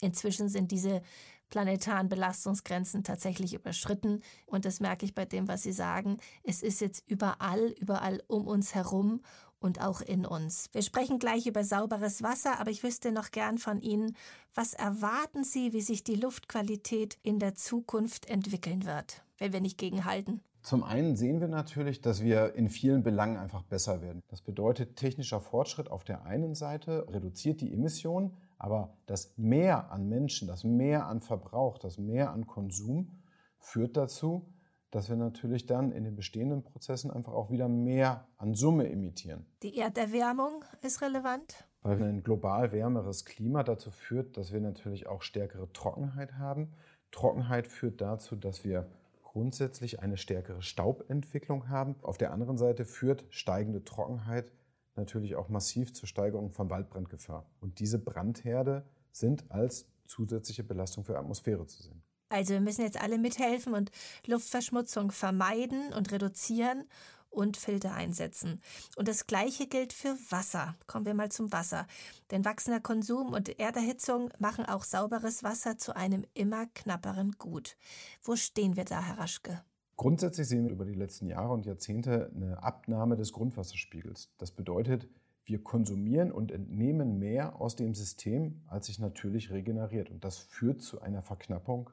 Inzwischen 0.00 0.48
sind 0.48 0.72
diese 0.72 1.02
planetaren 1.50 2.08
Belastungsgrenzen 2.08 3.04
tatsächlich 3.04 3.54
überschritten. 3.54 4.22
Und 4.46 4.64
das 4.64 4.80
merke 4.80 5.04
ich 5.04 5.14
bei 5.14 5.24
dem, 5.24 5.48
was 5.48 5.62
Sie 5.62 5.72
sagen. 5.72 6.18
Es 6.42 6.62
ist 6.62 6.80
jetzt 6.80 7.08
überall, 7.08 7.74
überall 7.80 8.22
um 8.28 8.46
uns 8.46 8.74
herum 8.74 9.20
und 9.60 9.80
auch 9.80 10.00
in 10.00 10.24
uns. 10.24 10.68
Wir 10.72 10.82
sprechen 10.82 11.18
gleich 11.18 11.46
über 11.46 11.64
sauberes 11.64 12.22
Wasser, 12.22 12.58
aber 12.58 12.70
ich 12.70 12.82
wüsste 12.82 13.12
noch 13.12 13.30
gern 13.30 13.58
von 13.58 13.80
Ihnen, 13.80 14.16
was 14.54 14.74
erwarten 14.74 15.44
Sie, 15.44 15.72
wie 15.72 15.82
sich 15.82 16.02
die 16.02 16.16
Luftqualität 16.16 17.18
in 17.22 17.38
der 17.38 17.54
Zukunft 17.54 18.28
entwickeln 18.28 18.86
wird, 18.86 19.22
wenn 19.38 19.52
wir 19.52 19.60
nicht 19.60 19.78
gegenhalten? 19.78 20.40
Zum 20.62 20.84
einen 20.84 21.16
sehen 21.16 21.40
wir 21.40 21.48
natürlich, 21.48 22.02
dass 22.02 22.22
wir 22.22 22.54
in 22.54 22.68
vielen 22.68 23.02
Belangen 23.02 23.38
einfach 23.38 23.62
besser 23.62 24.02
werden. 24.02 24.22
Das 24.28 24.42
bedeutet, 24.42 24.96
technischer 24.96 25.40
Fortschritt 25.40 25.90
auf 25.90 26.04
der 26.04 26.24
einen 26.24 26.54
Seite 26.54 27.06
reduziert 27.08 27.62
die 27.62 27.72
Emissionen, 27.72 28.36
aber 28.60 28.92
das 29.06 29.32
Mehr 29.38 29.90
an 29.90 30.06
Menschen, 30.10 30.46
das 30.46 30.64
Mehr 30.64 31.06
an 31.06 31.22
Verbrauch, 31.22 31.78
das 31.78 31.96
Mehr 31.96 32.30
an 32.30 32.46
Konsum 32.46 33.22
führt 33.58 33.96
dazu, 33.96 34.52
dass 34.90 35.08
wir 35.08 35.16
natürlich 35.16 35.64
dann 35.64 35.92
in 35.92 36.04
den 36.04 36.14
bestehenden 36.14 36.62
Prozessen 36.62 37.10
einfach 37.10 37.32
auch 37.32 37.50
wieder 37.50 37.68
mehr 37.68 38.28
an 38.36 38.54
Summe 38.54 38.90
emittieren. 38.90 39.46
Die 39.62 39.78
Erderwärmung 39.78 40.62
ist 40.82 41.00
relevant. 41.00 41.64
Weil 41.80 42.02
ein 42.02 42.22
global 42.22 42.70
wärmeres 42.72 43.24
Klima 43.24 43.62
dazu 43.62 43.90
führt, 43.90 44.36
dass 44.36 44.52
wir 44.52 44.60
natürlich 44.60 45.06
auch 45.06 45.22
stärkere 45.22 45.72
Trockenheit 45.72 46.34
haben. 46.34 46.74
Trockenheit 47.12 47.66
führt 47.66 48.02
dazu, 48.02 48.36
dass 48.36 48.62
wir 48.62 48.90
grundsätzlich 49.22 50.00
eine 50.00 50.18
stärkere 50.18 50.60
Staubentwicklung 50.60 51.70
haben. 51.70 51.94
Auf 52.02 52.18
der 52.18 52.32
anderen 52.32 52.58
Seite 52.58 52.84
führt 52.84 53.24
steigende 53.30 53.84
Trockenheit 53.84 54.52
natürlich 55.00 55.34
auch 55.36 55.48
massiv 55.48 55.92
zur 55.92 56.08
Steigerung 56.08 56.50
von 56.50 56.70
Waldbrandgefahr. 56.70 57.46
Und 57.60 57.80
diese 57.80 57.98
Brandherde 57.98 58.84
sind 59.12 59.50
als 59.50 59.86
zusätzliche 60.06 60.64
Belastung 60.64 61.04
für 61.04 61.18
Atmosphäre 61.18 61.66
zu 61.66 61.82
sehen. 61.82 62.02
Also 62.28 62.52
wir 62.52 62.60
müssen 62.60 62.82
jetzt 62.82 63.00
alle 63.00 63.18
mithelfen 63.18 63.74
und 63.74 63.90
Luftverschmutzung 64.26 65.10
vermeiden 65.10 65.92
und 65.92 66.12
reduzieren 66.12 66.84
und 67.28 67.56
Filter 67.56 67.94
einsetzen. 67.94 68.60
Und 68.96 69.08
das 69.08 69.26
Gleiche 69.26 69.66
gilt 69.66 69.92
für 69.92 70.16
Wasser. 70.30 70.76
Kommen 70.86 71.06
wir 71.06 71.14
mal 71.14 71.30
zum 71.30 71.52
Wasser. 71.52 71.86
Denn 72.30 72.44
wachsender 72.44 72.80
Konsum 72.80 73.32
und 73.32 73.58
Erderhitzung 73.58 74.30
machen 74.38 74.66
auch 74.66 74.84
sauberes 74.84 75.42
Wasser 75.42 75.78
zu 75.78 75.96
einem 75.96 76.24
immer 76.34 76.66
knapperen 76.66 77.32
Gut. 77.32 77.76
Wo 78.22 78.36
stehen 78.36 78.76
wir 78.76 78.84
da, 78.84 79.02
Herr 79.02 79.18
Raschke? 79.18 79.64
Grundsätzlich 80.00 80.48
sehen 80.48 80.64
wir 80.64 80.70
über 80.70 80.86
die 80.86 80.94
letzten 80.94 81.26
Jahre 81.26 81.52
und 81.52 81.66
Jahrzehnte 81.66 82.30
eine 82.34 82.62
Abnahme 82.62 83.16
des 83.16 83.34
Grundwasserspiegels. 83.34 84.32
Das 84.38 84.50
bedeutet, 84.50 85.06
wir 85.44 85.62
konsumieren 85.62 86.32
und 86.32 86.52
entnehmen 86.52 87.18
mehr 87.18 87.60
aus 87.60 87.76
dem 87.76 87.94
System, 87.94 88.62
als 88.66 88.86
sich 88.86 88.98
natürlich 88.98 89.50
regeneriert. 89.50 90.08
Und 90.08 90.24
das 90.24 90.38
führt 90.38 90.80
zu 90.80 91.02
einer 91.02 91.20
Verknappung 91.20 91.90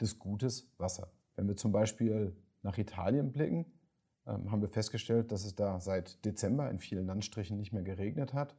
des 0.00 0.18
Gutes 0.18 0.68
Wasser. 0.78 1.12
Wenn 1.36 1.46
wir 1.46 1.54
zum 1.54 1.70
Beispiel 1.70 2.36
nach 2.64 2.76
Italien 2.76 3.30
blicken, 3.30 3.66
ähm, 4.26 4.50
haben 4.50 4.60
wir 4.60 4.68
festgestellt, 4.68 5.30
dass 5.30 5.44
es 5.44 5.54
da 5.54 5.78
seit 5.78 6.24
Dezember 6.24 6.68
in 6.68 6.80
vielen 6.80 7.06
Landstrichen 7.06 7.56
nicht 7.56 7.72
mehr 7.72 7.84
geregnet 7.84 8.34
hat 8.34 8.56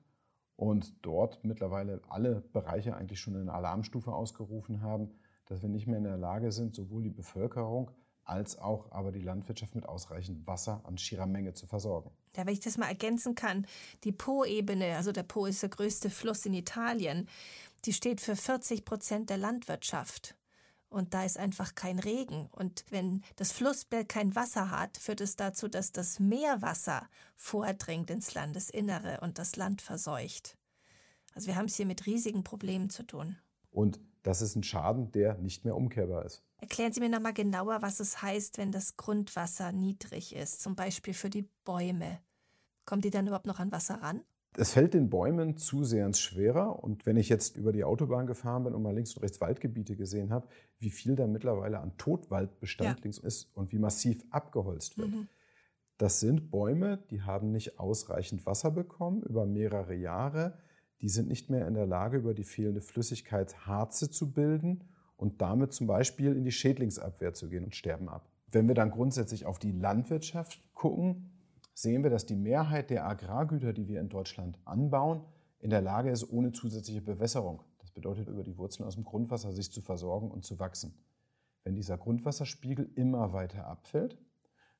und 0.56 1.06
dort 1.06 1.44
mittlerweile 1.44 2.00
alle 2.08 2.46
Bereiche 2.54 2.96
eigentlich 2.96 3.20
schon 3.20 3.36
eine 3.36 3.52
Alarmstufe 3.52 4.14
ausgerufen 4.14 4.82
haben, 4.82 5.10
dass 5.48 5.62
wir 5.62 5.68
nicht 5.68 5.86
mehr 5.86 5.98
in 5.98 6.06
der 6.06 6.18
Lage 6.18 6.54
sind, 6.54 6.76
sowohl 6.76 7.04
die 7.04 7.10
Bevölkerung 7.10 7.92
als 8.26 8.58
auch 8.58 8.92
aber 8.92 9.12
die 9.12 9.22
Landwirtschaft 9.22 9.76
mit 9.76 9.88
ausreichend 9.88 10.46
Wasser 10.48 10.82
an 10.84 10.98
schierer 10.98 11.28
Menge 11.28 11.54
zu 11.54 11.68
versorgen. 11.68 12.12
Ja, 12.36 12.46
wenn 12.46 12.54
ich 12.54 12.60
das 12.60 12.78
mal 12.78 12.88
ergänzen 12.88 13.36
kann, 13.36 13.66
die 14.04 14.12
Po-Ebene, 14.12 14.96
also 14.96 15.12
der 15.12 15.24
Po 15.24 15.46
ist 15.46 15.62
der 15.62 15.70
größte 15.70 16.10
Fluss 16.10 16.46
in 16.46 16.54
Italien, 16.54 17.30
die 17.86 17.94
steht 17.94 18.20
für 18.20 18.36
40 18.36 18.84
Prozent 18.84 19.30
der 19.30 19.38
Landwirtschaft 19.38 20.36
und 20.96 21.14
da 21.14 21.26
ist 21.26 21.38
einfach 21.38 21.76
kein 21.76 22.00
Regen. 22.00 22.48
Und 22.52 22.86
wenn 22.90 23.22
das 23.36 23.52
Flussbett 23.52 24.08
kein 24.08 24.34
Wasser 24.34 24.72
hat, 24.72 24.98
führt 24.98 25.20
es 25.20 25.36
dazu, 25.36 25.68
dass 25.68 25.92
das 25.92 26.20
Meerwasser 26.20 27.10
vordringt 27.36 28.10
ins 28.10 28.34
Landesinnere 28.34 29.20
und 29.22 29.38
das 29.38 29.58
Land 29.58 29.82
verseucht. 29.82 30.58
Also 31.34 31.48
wir 31.48 31.58
haben 31.58 31.66
es 31.66 31.76
hier 31.76 31.86
mit 31.86 32.06
riesigen 32.06 32.46
Problemen 32.46 32.90
zu 32.90 33.04
tun. 33.04 33.36
Und 33.72 34.00
das 34.24 34.42
ist 34.42 34.56
ein 34.56 34.64
Schaden, 34.64 35.12
der 35.12 35.38
nicht 35.38 35.66
mehr 35.66 35.76
umkehrbar 35.76 36.24
ist. 36.24 36.45
Erklären 36.58 36.94
Sie 36.94 37.02
mir 37.02 37.10
nochmal 37.10 37.34
genauer, 37.34 37.82
was 37.82 38.00
es 38.00 38.22
heißt, 38.22 38.58
wenn 38.58 38.72
das 38.72 38.96
Grundwasser 38.98 39.72
niedrig 39.72 40.36
ist, 40.36 40.62
zum 40.62 40.76
Beispiel 40.76 41.14
für 41.14 41.30
die 41.30 41.48
Bäume. 41.64 42.20
Kommen 42.86 43.02
die 43.02 43.10
dann 43.10 43.28
überhaupt 43.28 43.48
noch 43.48 43.60
an 43.60 43.72
Wasser 43.72 44.02
ran? 44.02 44.22
Es 44.58 44.72
fällt 44.72 44.94
den 44.94 45.10
Bäumen 45.10 45.58
zusehends 45.58 46.22
schwerer. 46.22 46.82
Und 46.82 47.06
wenn 47.06 47.18
ich 47.18 47.28
jetzt 47.28 47.58
über 47.58 47.74
die 47.74 47.84
Autobahn 47.84 48.26
gefahren 48.26 48.64
bin 48.64 48.74
und 48.74 48.84
mal 48.84 48.96
links 48.96 49.14
und 49.16 49.24
rechts 49.24 49.42
Waldgebiete 49.42 49.98
gesehen 49.98 50.32
habe, 50.32 50.48
wie 50.80 50.92
viel 50.92 51.16
da 51.16 51.28
mittlerweile 51.28 51.80
an 51.80 51.98
Totwaldbestand 51.98 52.98
ja. 52.98 53.04
links 53.04 53.18
ist 53.18 53.56
und 53.56 53.74
wie 53.74 53.80
massiv 53.80 54.24
abgeholzt 54.30 54.98
wird. 54.98 55.10
Mhm. 55.10 55.28
Das 55.98 56.20
sind 56.20 56.52
Bäume, 56.52 57.04
die 57.10 57.22
haben 57.22 57.52
nicht 57.52 57.80
ausreichend 57.80 58.46
Wasser 58.46 58.72
bekommen 58.72 59.24
über 59.24 59.46
mehrere 59.46 59.96
Jahre. 59.96 60.58
Die 61.02 61.10
sind 61.10 61.28
nicht 61.28 61.50
mehr 61.50 61.68
in 61.68 61.74
der 61.74 61.86
Lage, 61.86 62.18
über 62.18 62.34
die 62.34 62.44
fehlende 62.44 62.82
Flüssigkeit 62.82 63.68
Harze 63.68 64.10
zu 64.10 64.32
bilden 64.32 64.84
und 65.18 65.42
damit 65.42 65.74
zum 65.74 65.88
Beispiel 65.88 66.36
in 66.36 66.44
die 66.44 66.52
Schädlingsabwehr 66.52 67.34
zu 67.34 67.50
gehen 67.50 67.64
und 67.64 67.76
sterben 67.76 68.10
ab. 68.10 68.30
Wenn 68.52 68.68
wir 68.68 68.76
dann 68.76 68.92
grundsätzlich 68.92 69.46
auf 69.46 69.60
die 69.60 69.72
Landwirtschaft 69.72 70.62
gucken, 70.74 71.32
sehen 71.74 72.04
wir, 72.04 72.10
dass 72.10 72.26
die 72.26 72.36
Mehrheit 72.36 72.90
der 72.90 73.06
Agrargüter, 73.06 73.74
die 73.74 73.88
wir 73.88 74.00
in 74.00 74.10
Deutschland 74.10 74.58
anbauen, 74.66 75.22
in 75.60 75.70
der 75.70 75.82
Lage 75.82 76.10
ist, 76.10 76.30
ohne 76.30 76.52
zusätzliche 76.52 77.02
Bewässerung, 77.02 77.64
das 77.80 77.92
bedeutet 77.92 78.28
über 78.30 78.44
die 78.44 78.58
Wurzeln 78.58 78.86
aus 78.86 78.96
dem 78.96 79.04
Grundwasser, 79.04 79.52
sich 79.52 79.72
zu 79.72 79.82
versorgen 79.82 80.32
und 80.32 80.46
zu 80.46 80.60
wachsen. 80.60 80.94
Wenn 81.64 81.76
dieser 81.76 81.98
Grundwasserspiegel 81.98 82.92
immer 82.96 83.34
weiter 83.34 83.66
abfällt, 83.66 84.18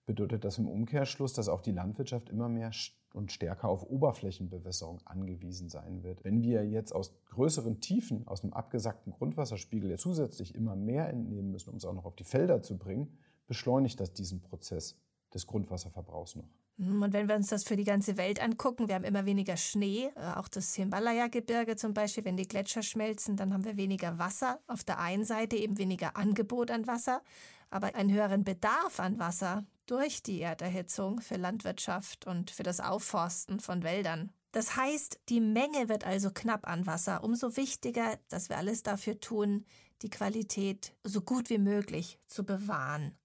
bedeutet 0.06 0.46
das 0.46 0.58
im 0.58 0.68
Umkehrschluss, 0.68 1.34
dass 1.34 1.50
auch 1.50 1.62
die 1.62 1.72
Landwirtschaft 1.72 2.30
immer 2.30 2.50
mehr 2.50 2.72
und 3.14 3.32
stärker 3.32 3.70
auf 3.70 3.84
Oberflächenbewässerung 3.84 5.00
angewiesen 5.06 5.70
sein 5.70 6.04
wird. 6.04 6.24
Wenn 6.24 6.44
wir 6.44 6.68
jetzt 6.68 6.94
aus 6.94 7.14
größeren 7.30 7.80
Tiefen, 7.80 8.28
aus 8.28 8.42
dem 8.42 8.54
abgesackten 8.54 9.14
Grundwasserspiegel 9.14 9.98
zusätzlich 9.98 10.54
immer 10.54 10.76
mehr 10.76 11.10
entnehmen 11.10 11.52
müssen, 11.52 11.70
um 11.70 11.78
es 11.78 11.86
auch 11.86 11.94
noch 11.94 12.06
auf 12.06 12.16
die 12.16 12.24
Felder 12.24 12.62
zu 12.62 12.78
bringen, 12.78 13.18
beschleunigt 13.48 14.00
das 14.00 14.14
diesen 14.14 14.42
Prozess 14.42 15.00
des 15.34 15.48
Grundwasserverbrauchs 15.48 16.36
noch. 16.36 16.50
Hm, 16.78 17.02
und 17.02 17.14
wenn 17.14 17.28
wir 17.28 17.36
uns 17.36 17.48
das 17.48 17.64
für 17.64 17.78
die 17.78 17.84
ganze 17.84 18.18
Welt 18.18 18.42
angucken, 18.42 18.88
wir 18.88 18.96
haben 18.96 19.04
immer 19.04 19.26
weniger 19.26 19.56
Schnee, 19.56 20.12
äh, 20.16 20.34
auch 20.36 20.48
das 20.48 20.76
Himalaya-Gebirge 20.76 21.76
zum 21.76 21.94
Beispiel, 21.94 22.26
wenn 22.26 22.38
die 22.38 22.48
Gletscher 22.48 22.84
schmelzen, 22.84 23.38
dann 23.38 23.54
haben 23.54 23.66
wir 23.66 23.78
weniger 23.78 24.20
Wasser. 24.20 24.60
Auf 24.68 24.84
der 24.84 25.00
einen 25.00 25.24
Seite 25.24 25.56
eben 25.56 25.78
weniger 25.78 26.18
Angebot 26.18 26.72
an 26.72 26.86
Wasser, 26.86 27.22
aber 27.70 27.96
einen 27.96 28.12
höheren 28.12 28.44
Bedarf 28.44 29.00
an 29.00 29.20
Wasser 29.20 29.66
durch 29.86 30.24
die 30.24 30.42
Erderhitzung 30.42 31.22
für 31.22 31.36
Landwirtschaft 31.36 32.26
und 32.28 32.52
für 32.52 32.64
das 32.64 32.80
Aufforsten 32.80 33.60
von 33.60 33.84
Wäldern. 33.84 34.32
Das 34.52 34.78
heißt, 34.78 35.20
die 35.30 35.42
Menge 35.42 35.90
wird 35.90 36.06
also 36.06 36.32
knapp 36.32 36.68
an 36.68 36.86
Wasser. 36.86 37.24
Umso 37.24 37.58
wichtiger, 37.58 38.18
dass 38.30 38.50
wir 38.50 38.58
alles 38.58 38.84
dafür 38.84 39.20
tun, 39.20 39.66
die 40.02 40.10
Qualität 40.10 40.96
so 41.04 41.22
gut 41.22 41.50
wie 41.50 41.58
möglich 41.58 42.20
zu 42.28 42.46
bewahren. 42.46 43.18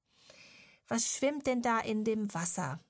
Was 0.88 1.07
schwimmt 1.07 1.46
denn 1.46 1.62
da 1.62 1.79
in 1.79 2.05
dem 2.05 2.33
Wasser? 2.35 2.81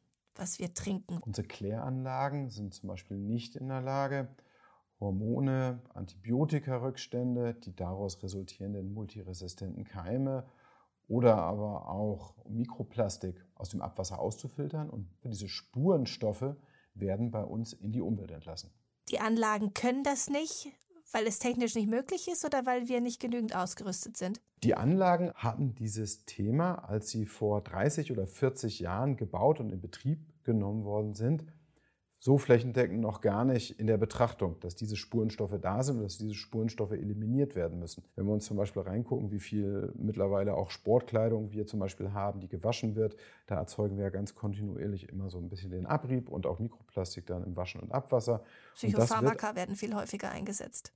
was 0.41 0.59
wir 0.59 0.73
trinken. 0.75 1.19
Unsere 1.19 1.47
Kläranlagen 1.47 2.49
sind 2.49 2.75
zum 2.75 2.89
Beispiel 2.89 3.19
nicht 3.19 3.57
in 3.57 3.69
der 3.69 3.83
Lage, 3.83 4.29
Hormone, 4.99 5.81
Antibiotikarückstände, 5.95 7.55
die 7.55 7.75
daraus 7.75 8.23
resultierenden 8.23 8.93
multiresistenten 8.93 9.85
Keime 9.85 10.45
oder 11.11 11.38
aber 11.38 11.88
auch 11.88 12.37
Mikroplastik 12.49 13.44
aus 13.57 13.70
dem 13.70 13.83
Abwasser 13.83 14.20
auszufiltern. 14.20 14.88
Und 14.88 15.09
diese 15.25 15.49
Spurenstoffe 15.49 16.55
werden 16.94 17.33
bei 17.33 17.42
uns 17.42 17.73
in 17.73 17.90
die 17.90 18.01
Umwelt 18.01 18.31
entlassen. 18.31 18.70
Die 19.09 19.18
Anlagen 19.18 19.75
können 19.75 20.05
das 20.05 20.31
nicht, 20.31 20.68
weil 21.11 21.27
es 21.27 21.40
technisch 21.40 21.75
nicht 21.75 21.88
möglich 21.88 22.29
ist 22.29 22.44
oder 22.44 22.64
weil 22.64 22.87
wir 22.87 23.01
nicht 23.01 23.20
genügend 23.20 23.57
ausgerüstet 23.57 24.16
sind? 24.16 24.40
Die 24.62 24.77
Anlagen 24.77 25.33
hatten 25.35 25.75
dieses 25.75 26.27
Thema, 26.27 26.77
als 26.77 27.11
sie 27.11 27.27
vor 27.27 27.61
30 27.61 28.12
oder 28.12 28.29
40 28.29 28.79
Jahren 28.79 29.16
gebaut 29.16 29.59
und 29.59 29.73
in 29.73 29.81
Betrieb 29.81 30.20
genommen 30.44 30.85
worden 30.85 31.14
sind, 31.14 31.44
so 32.23 32.37
flächendeckend 32.37 33.01
noch 33.01 33.23
gar 33.23 33.47
nicht 33.47 33.81
in 33.81 33.87
der 33.87 33.97
Betrachtung, 33.97 34.61
dass 34.61 34.77
diese 34.77 34.97
Spurenstoffe 34.97 35.59
da 35.59 35.83
sind 35.83 35.97
und 35.97 36.03
dass 36.03 36.19
diese 36.19 36.35
Spurenstoffe 36.35 36.93
eliminiert 36.93 37.57
werden 37.57 37.79
müssen. 37.79 38.05
Wenn 38.15 38.27
wir 38.27 38.35
uns 38.35 38.45
zum 38.45 38.59
Beispiel 38.59 38.83
reingucken, 38.83 39.31
wie 39.31 39.41
viel 39.41 39.91
mittlerweile 39.97 40.55
auch 40.55 40.71
Sportkleidung 40.71 41.51
wir 41.53 41.67
zum 41.67 41.81
Beispiel 41.81 42.13
haben, 42.13 42.41
die 42.41 42.49
gewaschen 42.49 42.95
wird, 42.95 43.17
da 43.47 43.55
erzeugen 43.57 43.97
wir 43.97 44.05
ja 44.05 44.11
ganz 44.11 44.35
kontinuierlich 44.35 45.09
immer 45.09 45.31
so 45.31 45.39
ein 45.39 45.49
bisschen 45.49 45.71
den 45.71 45.87
Abrieb 45.87 46.29
und 46.29 46.47
auch 46.47 46.59
Mikroplastik 46.59 47.27
dann 47.27 47.43
im 47.43 47.57
Waschen 47.57 47.81
und 47.81 47.91
Abwasser. 47.91 48.45
Psychopharmaka 48.75 49.51
und 49.51 49.57
werden 49.57 49.77
viel 49.77 49.95
häufiger 49.95 50.31
eingesetzt 50.31 50.93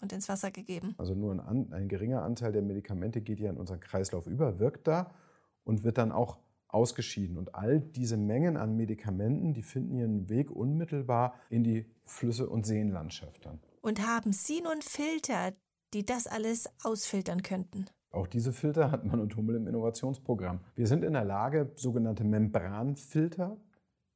und 0.00 0.12
ins 0.12 0.28
Wasser 0.28 0.50
gegeben. 0.50 0.96
Also 0.98 1.14
nur 1.14 1.32
ein, 1.46 1.72
ein 1.72 1.88
geringer 1.88 2.22
Anteil 2.24 2.50
der 2.50 2.62
Medikamente 2.62 3.20
geht 3.20 3.38
ja 3.38 3.50
in 3.50 3.56
unseren 3.56 3.78
Kreislauf 3.78 4.26
über, 4.26 4.58
wirkt 4.58 4.88
da 4.88 5.14
und 5.62 5.84
wird 5.84 5.96
dann 5.96 6.10
auch 6.10 6.38
ausgeschieden. 6.72 7.36
Und 7.36 7.54
all 7.54 7.80
diese 7.80 8.16
Mengen 8.16 8.56
an 8.56 8.76
Medikamenten, 8.76 9.54
die 9.54 9.62
finden 9.62 9.96
ihren 9.96 10.28
Weg 10.28 10.50
unmittelbar 10.50 11.34
in 11.50 11.64
die 11.64 11.86
Flüsse 12.04 12.48
und 12.48 12.66
Seenlandschaft 12.66 13.44
dann. 13.44 13.60
Und 13.82 14.06
haben 14.06 14.32
Sie 14.32 14.60
nun 14.60 14.82
Filter, 14.82 15.52
die 15.94 16.04
das 16.04 16.26
alles 16.26 16.68
ausfiltern 16.82 17.42
könnten? 17.42 17.86
Auch 18.12 18.26
diese 18.26 18.52
Filter 18.52 18.90
hat 18.90 19.04
man 19.04 19.20
und 19.20 19.36
Hummel 19.36 19.56
im 19.56 19.68
Innovationsprogramm. 19.68 20.60
Wir 20.74 20.86
sind 20.86 21.04
in 21.04 21.12
der 21.12 21.24
Lage, 21.24 21.72
sogenannte 21.76 22.24
Membranfilter 22.24 23.56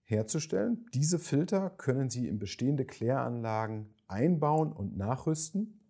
herzustellen. 0.02 0.86
Diese 0.94 1.18
Filter 1.18 1.70
können 1.70 2.10
Sie 2.10 2.26
in 2.26 2.38
bestehende 2.38 2.84
Kläranlagen 2.84 3.94
einbauen 4.08 4.72
und 4.72 4.96
nachrüsten. 4.96 5.80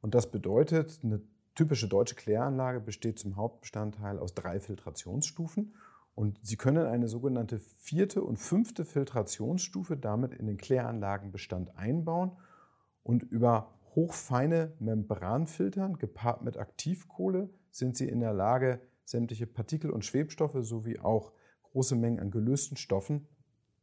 Und 0.00 0.14
das 0.14 0.30
bedeutet, 0.30 1.00
eine 1.02 1.22
typische 1.54 1.88
deutsche 1.88 2.14
Kläranlage 2.14 2.80
besteht 2.80 3.18
zum 3.18 3.36
Hauptbestandteil 3.36 4.18
aus 4.18 4.34
drei 4.34 4.60
Filtrationsstufen. 4.60 5.74
Und 6.16 6.40
Sie 6.42 6.56
können 6.56 6.86
eine 6.86 7.08
sogenannte 7.08 7.58
vierte 7.58 8.22
und 8.22 8.38
fünfte 8.38 8.86
Filtrationsstufe 8.86 9.98
damit 9.98 10.32
in 10.32 10.46
den 10.46 10.56
Kläranlagenbestand 10.56 11.76
einbauen 11.76 12.32
und 13.02 13.22
über 13.22 13.74
hochfeine 13.94 14.72
Membranfiltern 14.78 15.98
gepaart 15.98 16.42
mit 16.42 16.56
Aktivkohle 16.56 17.50
sind 17.70 17.98
Sie 17.98 18.08
in 18.08 18.20
der 18.20 18.32
Lage, 18.32 18.80
sämtliche 19.04 19.46
Partikel 19.46 19.90
und 19.90 20.06
Schwebstoffe 20.06 20.56
sowie 20.62 20.98
auch 20.98 21.32
große 21.64 21.96
Mengen 21.96 22.20
an 22.20 22.30
gelösten 22.30 22.78
Stoffen 22.78 23.28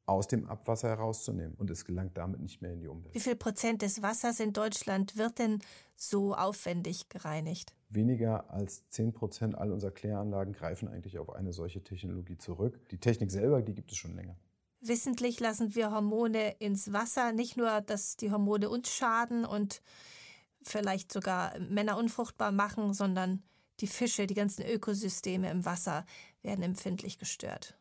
aus 0.06 0.28
dem 0.28 0.48
Abwasser 0.48 0.90
herauszunehmen 0.90 1.56
und 1.56 1.70
es 1.70 1.86
gelangt 1.86 2.18
damit 2.18 2.42
nicht 2.42 2.62
mehr 2.62 2.74
in 2.74 2.80
die 2.80 2.88
Umwelt. 2.88 3.16
Wie 3.16 3.20
viel 3.20 3.36
Prozent 3.36 3.82
des 3.82 4.02
Wassers 4.02 4.40
in 4.40 4.52
Deutschland 4.52 5.18
wird 5.18 5.40
denn 5.40 5.60
so 5.96 6.36
aufwendig 6.36 7.10
gereinigt? 7.10 7.74
Weniger 7.90 8.50
als 8.52 8.90
10 8.90 9.14
Prozent 9.14 9.56
all 9.56 9.72
unserer 9.72 9.92
Kläranlagen 9.92 10.54
greifen 10.54 10.88
eigentlich 10.88 11.20
auf 11.20 11.30
eine 11.34 11.54
solche 11.54 11.84
Technologie 11.84 12.38
zurück. 12.38 12.80
Die 12.90 12.98
Technik 12.98 13.32
selber, 13.32 13.62
die 13.62 13.74
gibt 13.74 13.92
es 13.92 13.98
schon 13.98 14.16
länger. 14.16 14.36
Wissentlich 14.82 15.40
lassen 15.40 15.76
wir 15.76 15.92
Hormone 15.92 16.56
ins 16.60 16.92
Wasser, 16.92 17.32
nicht 17.32 17.56
nur, 17.56 17.80
dass 17.82 18.18
die 18.18 18.32
Hormone 18.32 18.70
uns 18.70 18.90
schaden 18.90 19.46
und 19.46 19.82
vielleicht 20.62 21.14
sogar 21.14 21.58
Männer 21.60 21.98
unfruchtbar 21.98 22.52
machen, 22.52 22.94
sondern 22.94 23.44
die 23.80 23.88
Fische, 23.88 24.28
die 24.28 24.34
ganzen 24.34 24.66
Ökosysteme 24.66 25.50
im 25.50 25.66
Wasser 25.66 26.06
werden 26.44 26.64
empfindlich 26.64 27.18
gestört. 27.18 27.76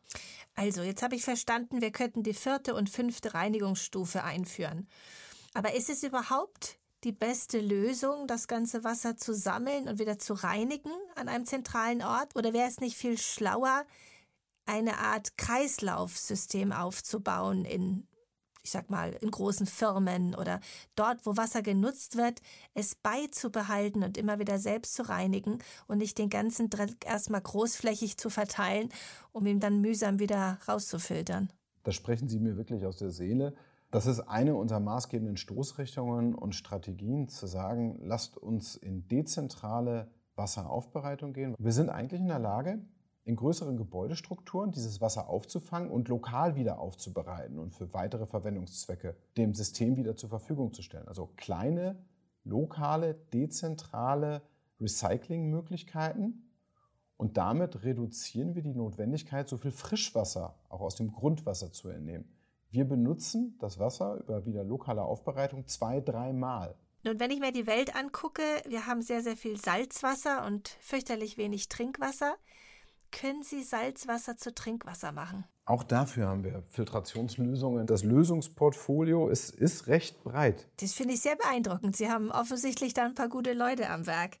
Also, 0.55 0.81
jetzt 0.81 1.03
habe 1.03 1.15
ich 1.15 1.23
verstanden, 1.23 1.81
wir 1.81 1.91
könnten 1.91 2.23
die 2.23 2.33
vierte 2.33 2.75
und 2.75 2.89
fünfte 2.89 3.33
Reinigungsstufe 3.33 4.23
einführen. 4.23 4.87
Aber 5.53 5.75
ist 5.75 5.89
es 5.89 6.03
überhaupt 6.03 6.79
die 7.03 7.11
beste 7.11 7.59
Lösung, 7.59 8.27
das 8.27 8.47
ganze 8.47 8.83
Wasser 8.83 9.17
zu 9.17 9.33
sammeln 9.33 9.87
und 9.87 9.99
wieder 9.99 10.17
zu 10.17 10.33
reinigen 10.33 10.91
an 11.15 11.27
einem 11.27 11.45
zentralen 11.45 12.01
Ort? 12.01 12.35
Oder 12.35 12.53
wäre 12.53 12.67
es 12.67 12.79
nicht 12.79 12.95
viel 12.95 13.17
schlauer, 13.17 13.85
eine 14.65 14.97
Art 14.97 15.37
Kreislaufsystem 15.37 16.71
aufzubauen 16.71 17.65
in 17.65 18.07
ich 18.63 18.71
sag 18.71 18.89
mal, 18.89 19.11
in 19.21 19.29
großen 19.29 19.65
Firmen 19.65 20.35
oder 20.35 20.59
dort, 20.95 21.25
wo 21.25 21.35
Wasser 21.35 21.61
genutzt 21.61 22.17
wird, 22.17 22.41
es 22.73 22.95
beizubehalten 22.95 24.03
und 24.03 24.17
immer 24.17 24.39
wieder 24.39 24.57
selbst 24.57 24.95
zu 24.95 25.07
reinigen 25.07 25.59
und 25.87 25.97
nicht 25.97 26.17
den 26.17 26.29
ganzen 26.29 26.69
Dreck 26.69 27.05
erstmal 27.05 27.41
großflächig 27.41 28.17
zu 28.17 28.29
verteilen, 28.29 28.89
um 29.33 29.45
ihn 29.45 29.59
dann 29.59 29.81
mühsam 29.81 30.19
wieder 30.19 30.59
rauszufiltern. 30.67 31.51
Da 31.83 31.91
sprechen 31.91 32.29
Sie 32.29 32.39
mir 32.39 32.55
wirklich 32.55 32.85
aus 32.85 32.97
der 32.97 33.11
Seele. 33.11 33.53
Das 33.91 34.07
ist 34.07 34.21
eine 34.21 34.55
unserer 34.55 34.79
maßgebenden 34.79 35.37
Stoßrichtungen 35.37 36.33
und 36.33 36.55
Strategien, 36.55 37.27
zu 37.27 37.45
sagen, 37.45 37.99
lasst 38.01 38.37
uns 38.37 38.75
in 38.75 39.07
dezentrale 39.07 40.09
Wasseraufbereitung 40.35 41.33
gehen. 41.33 41.53
Wir 41.59 41.73
sind 41.73 41.89
eigentlich 41.89 42.21
in 42.21 42.29
der 42.29 42.39
Lage, 42.39 42.81
in 43.25 43.35
größeren 43.35 43.77
Gebäudestrukturen 43.77 44.71
dieses 44.71 44.99
Wasser 44.99 45.29
aufzufangen 45.29 45.89
und 45.89 46.09
lokal 46.09 46.55
wieder 46.55 46.79
aufzubereiten 46.79 47.57
und 47.57 47.73
für 47.73 47.93
weitere 47.93 48.25
Verwendungszwecke 48.25 49.15
dem 49.37 49.53
System 49.53 49.95
wieder 49.95 50.15
zur 50.15 50.29
Verfügung 50.29 50.73
zu 50.73 50.81
stellen. 50.81 51.07
Also 51.07 51.29
kleine, 51.37 52.03
lokale, 52.43 53.15
dezentrale 53.33 54.41
Recyclingmöglichkeiten. 54.81 56.49
Und 57.15 57.37
damit 57.37 57.83
reduzieren 57.83 58.55
wir 58.55 58.61
die 58.61 58.73
Notwendigkeit, 58.73 59.47
so 59.47 59.57
viel 59.57 59.71
Frischwasser 59.71 60.55
auch 60.67 60.81
aus 60.81 60.95
dem 60.95 61.13
Grundwasser 61.13 61.71
zu 61.71 61.87
entnehmen. 61.89 62.25
Wir 62.69 62.85
benutzen 62.85 63.55
das 63.59 63.79
Wasser 63.79 64.17
über 64.17 64.45
wieder 64.45 64.63
lokale 64.63 65.03
Aufbereitung 65.03 65.67
zwei, 65.67 66.01
dreimal. 66.01 66.75
Nun, 67.03 67.19
wenn 67.19 67.31
ich 67.31 67.39
mir 67.39 67.51
die 67.51 67.67
Welt 67.67 67.95
angucke, 67.95 68.41
wir 68.67 68.87
haben 68.87 69.01
sehr, 69.01 69.21
sehr 69.21 69.37
viel 69.37 69.57
Salzwasser 69.57 70.45
und 70.45 70.69
fürchterlich 70.79 71.37
wenig 71.37 71.69
Trinkwasser 71.69 72.35
können 73.13 73.43
Sie 73.43 73.63
Salzwasser 73.63 74.37
zu 74.37 74.53
Trinkwasser 74.53 75.11
machen? 75.11 75.45
Auch 75.65 75.83
dafür 75.83 76.27
haben 76.27 76.43
wir 76.43 76.63
Filtrationslösungen. 76.67 77.87
Das 77.87 78.03
Lösungsportfolio 78.03 79.29
ist, 79.29 79.51
ist 79.51 79.87
recht 79.87 80.23
breit. 80.23 80.67
Das 80.81 80.93
finde 80.93 81.13
ich 81.13 81.21
sehr 81.21 81.37
beeindruckend. 81.37 81.95
Sie 81.95 82.09
haben 82.09 82.31
offensichtlich 82.31 82.93
da 82.93 83.05
ein 83.05 83.15
paar 83.15 83.29
gute 83.29 83.53
Leute 83.53 83.89
am 83.89 84.05
Werk. 84.05 84.37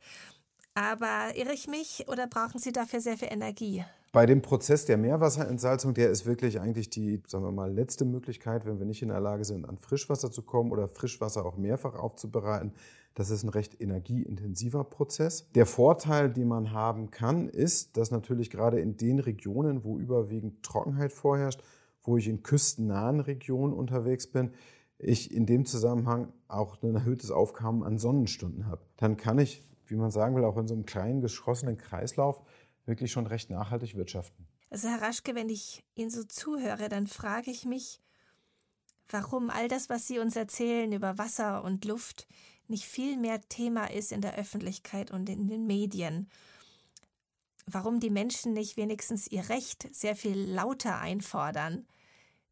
Aber 0.73 1.35
irre 1.35 1.53
ich 1.53 1.67
mich 1.67 2.05
oder 2.07 2.27
brauchen 2.27 2.59
Sie 2.59 2.71
dafür 2.73 2.99
sehr 2.99 3.17
viel 3.17 3.31
Energie? 3.31 3.85
Bei 4.11 4.25
dem 4.25 4.41
Prozess 4.41 4.85
der 4.85 4.97
Meerwasserentsalzung, 4.97 5.93
der 5.93 6.09
ist 6.09 6.25
wirklich 6.25 6.59
eigentlich 6.59 6.89
die, 6.89 7.23
sagen 7.27 7.45
wir 7.45 7.51
mal, 7.51 7.71
letzte 7.71 8.05
Möglichkeit, 8.05 8.65
wenn 8.65 8.79
wir 8.79 8.85
nicht 8.85 9.01
in 9.01 9.09
der 9.09 9.21
Lage 9.21 9.45
sind, 9.45 9.67
an 9.67 9.77
Frischwasser 9.77 10.31
zu 10.31 10.43
kommen 10.43 10.71
oder 10.71 10.87
Frischwasser 10.87 11.45
auch 11.45 11.57
mehrfach 11.57 11.95
aufzubereiten, 11.95 12.73
das 13.15 13.29
ist 13.29 13.43
ein 13.43 13.49
recht 13.49 13.79
energieintensiver 13.79 14.83
Prozess. 14.83 15.49
Der 15.53 15.65
Vorteil, 15.65 16.31
den 16.31 16.47
man 16.47 16.71
haben 16.71 17.11
kann, 17.11 17.47
ist, 17.47 17.95
dass 17.97 18.11
natürlich 18.11 18.49
gerade 18.49 18.79
in 18.79 18.97
den 18.97 19.19
Regionen, 19.19 19.83
wo 19.83 19.99
überwiegend 19.99 20.63
Trockenheit 20.63 21.13
vorherrscht, 21.13 21.61
wo 22.01 22.17
ich 22.17 22.27
in 22.27 22.43
küstennahen 22.43 23.19
Regionen 23.19 23.73
unterwegs 23.73 24.27
bin, 24.27 24.51
ich 24.97 25.33
in 25.33 25.45
dem 25.45 25.65
Zusammenhang 25.65 26.33
auch 26.47 26.81
ein 26.81 26.95
erhöhtes 26.95 27.31
Aufkommen 27.31 27.83
an 27.83 27.97
Sonnenstunden 27.97 28.67
habe. 28.67 28.81
Dann 28.97 29.17
kann 29.17 29.37
ich, 29.37 29.63
wie 29.85 29.95
man 29.95 30.11
sagen 30.11 30.35
will, 30.35 30.45
auch 30.45 30.57
in 30.57 30.67
so 30.67 30.73
einem 30.73 30.85
kleinen 30.85 31.21
geschlossenen 31.21 31.77
Kreislauf 31.77 32.41
wirklich 32.85 33.11
schon 33.11 33.27
recht 33.27 33.49
nachhaltig 33.49 33.95
wirtschaften. 33.95 34.47
Also 34.69 34.87
Herr 34.87 35.01
Raschke, 35.01 35.35
wenn 35.35 35.49
ich 35.49 35.83
Ihnen 35.95 36.09
so 36.09 36.23
zuhöre, 36.23 36.89
dann 36.89 37.07
frage 37.07 37.51
ich 37.51 37.65
mich, 37.65 38.01
warum 39.09 39.49
all 39.49 39.67
das, 39.67 39.89
was 39.89 40.07
Sie 40.07 40.19
uns 40.19 40.35
erzählen 40.35 40.91
über 40.91 41.17
Wasser 41.17 41.63
und 41.63 41.85
Luft, 41.85 42.27
nicht 42.67 42.85
viel 42.85 43.17
mehr 43.17 43.41
Thema 43.49 43.85
ist 43.85 44.11
in 44.11 44.21
der 44.21 44.35
Öffentlichkeit 44.35 45.11
und 45.11 45.29
in 45.29 45.47
den 45.47 45.65
Medien. 45.65 46.29
Warum 47.65 47.99
die 47.99 48.09
Menschen 48.09 48.53
nicht 48.53 48.77
wenigstens 48.77 49.27
ihr 49.27 49.49
Recht 49.49 49.87
sehr 49.95 50.15
viel 50.15 50.37
lauter 50.37 50.99
einfordern, 50.99 51.87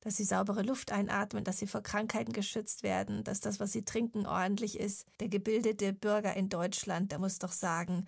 dass 0.02 0.18
sie 0.18 0.24
saubere 0.24 0.64
Luft 0.64 0.92
einatmen, 0.92 1.44
dass 1.44 1.60
sie 1.60 1.68
vor 1.68 1.82
Krankheiten 1.82 2.34
geschützt 2.34 2.84
werden, 2.84 3.24
dass 3.24 3.40
das, 3.40 3.60
was 3.60 3.72
sie 3.72 3.86
trinken, 3.86 4.26
ordentlich 4.26 4.80
ist. 4.80 5.06
Der 5.20 5.30
gebildete 5.30 5.94
Bürger 5.94 6.36
in 6.36 6.50
Deutschland, 6.50 7.12
der 7.12 7.20
muss 7.20 7.40
doch 7.40 7.52
sagen, 7.52 8.08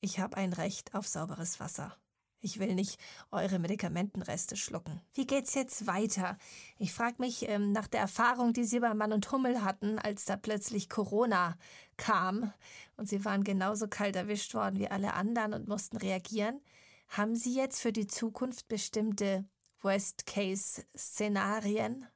ich 0.00 0.18
habe 0.18 0.36
ein 0.36 0.52
Recht 0.52 0.94
auf 0.94 1.06
sauberes 1.06 1.58
Wasser. 1.58 1.96
Ich 2.44 2.58
will 2.58 2.74
nicht 2.74 2.98
eure 3.30 3.60
Medikamentenreste 3.60 4.56
schlucken. 4.56 5.00
Wie 5.14 5.26
geht's 5.26 5.54
jetzt 5.54 5.86
weiter? 5.86 6.36
Ich 6.76 6.92
frage 6.92 7.14
mich 7.20 7.48
ähm, 7.48 7.70
nach 7.70 7.86
der 7.86 8.00
Erfahrung, 8.00 8.52
die 8.52 8.64
Sie 8.64 8.80
bei 8.80 8.92
Mann 8.94 9.12
und 9.12 9.30
Hummel 9.30 9.62
hatten, 9.62 10.00
als 10.00 10.24
da 10.24 10.36
plötzlich 10.36 10.88
Corona 10.88 11.56
kam 11.96 12.52
und 12.96 13.08
Sie 13.08 13.24
waren 13.24 13.44
genauso 13.44 13.86
kalt 13.86 14.16
erwischt 14.16 14.54
worden 14.54 14.80
wie 14.80 14.88
alle 14.88 15.14
anderen 15.14 15.54
und 15.54 15.68
mussten 15.68 15.98
reagieren. 15.98 16.60
Haben 17.08 17.36
Sie 17.36 17.54
jetzt 17.54 17.80
für 17.80 17.92
die 17.92 18.08
Zukunft 18.08 18.66
bestimmte 18.66 19.44
Worst-Case-Szenarien, 19.80 22.06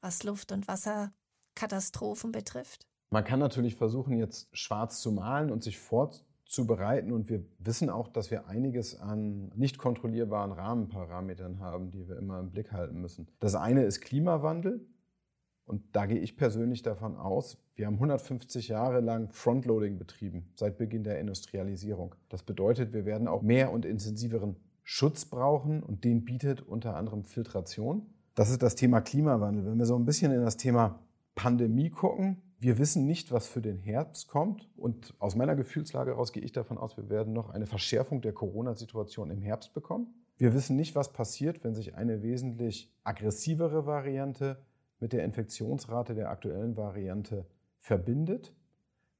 was 0.00 0.24
Luft- 0.24 0.50
und 0.50 0.66
Wasserkatastrophen 0.66 2.32
betrifft? 2.32 2.88
Man 3.10 3.22
kann 3.22 3.38
natürlich 3.38 3.76
versuchen, 3.76 4.18
jetzt 4.18 4.48
schwarz 4.52 5.00
zu 5.00 5.12
malen 5.12 5.52
und 5.52 5.62
sich 5.62 5.78
vorzustellen, 5.78 6.26
zu 6.46 6.66
bereiten. 6.66 7.12
Und 7.12 7.28
wir 7.28 7.44
wissen 7.58 7.90
auch, 7.90 8.08
dass 8.08 8.30
wir 8.30 8.46
einiges 8.46 8.98
an 8.98 9.50
nicht 9.54 9.78
kontrollierbaren 9.78 10.52
Rahmenparametern 10.52 11.60
haben, 11.60 11.90
die 11.90 12.08
wir 12.08 12.16
immer 12.16 12.40
im 12.40 12.50
Blick 12.50 12.72
halten 12.72 13.00
müssen. 13.00 13.28
Das 13.40 13.54
eine 13.54 13.84
ist 13.84 14.00
Klimawandel. 14.00 14.86
Und 15.66 15.82
da 15.96 16.06
gehe 16.06 16.20
ich 16.20 16.36
persönlich 16.36 16.82
davon 16.82 17.16
aus, 17.16 17.58
wir 17.74 17.86
haben 17.86 17.94
150 17.94 18.68
Jahre 18.68 19.00
lang 19.00 19.30
Frontloading 19.32 19.98
betrieben, 19.98 20.52
seit 20.54 20.78
Beginn 20.78 21.02
der 21.02 21.18
Industrialisierung. 21.18 22.14
Das 22.28 22.44
bedeutet, 22.44 22.92
wir 22.92 23.04
werden 23.04 23.26
auch 23.26 23.42
mehr 23.42 23.72
und 23.72 23.84
intensiveren 23.84 24.56
Schutz 24.84 25.24
brauchen 25.24 25.82
und 25.82 26.04
den 26.04 26.24
bietet 26.24 26.62
unter 26.62 26.94
anderem 26.94 27.24
Filtration. 27.24 28.06
Das 28.36 28.50
ist 28.50 28.62
das 28.62 28.76
Thema 28.76 29.00
Klimawandel. 29.00 29.66
Wenn 29.66 29.78
wir 29.78 29.86
so 29.86 29.96
ein 29.96 30.04
bisschen 30.04 30.30
in 30.30 30.42
das 30.42 30.56
Thema 30.56 31.00
Pandemie 31.34 31.90
gucken, 31.90 32.40
wir 32.58 32.78
wissen 32.78 33.06
nicht, 33.06 33.32
was 33.32 33.46
für 33.46 33.60
den 33.60 33.78
Herbst 33.78 34.28
kommt. 34.28 34.68
Und 34.76 35.14
aus 35.18 35.36
meiner 35.36 35.56
Gefühlslage 35.56 36.12
heraus 36.12 36.32
gehe 36.32 36.42
ich 36.42 36.52
davon 36.52 36.78
aus, 36.78 36.96
wir 36.96 37.08
werden 37.10 37.32
noch 37.32 37.50
eine 37.50 37.66
Verschärfung 37.66 38.20
der 38.20 38.32
Corona-Situation 38.32 39.30
im 39.30 39.42
Herbst 39.42 39.74
bekommen. 39.74 40.14
Wir 40.38 40.54
wissen 40.54 40.76
nicht, 40.76 40.94
was 40.94 41.12
passiert, 41.12 41.64
wenn 41.64 41.74
sich 41.74 41.94
eine 41.94 42.22
wesentlich 42.22 42.92
aggressivere 43.04 43.86
Variante 43.86 44.58
mit 45.00 45.12
der 45.12 45.24
Infektionsrate 45.24 46.14
der 46.14 46.30
aktuellen 46.30 46.76
Variante 46.76 47.46
verbindet. 47.78 48.54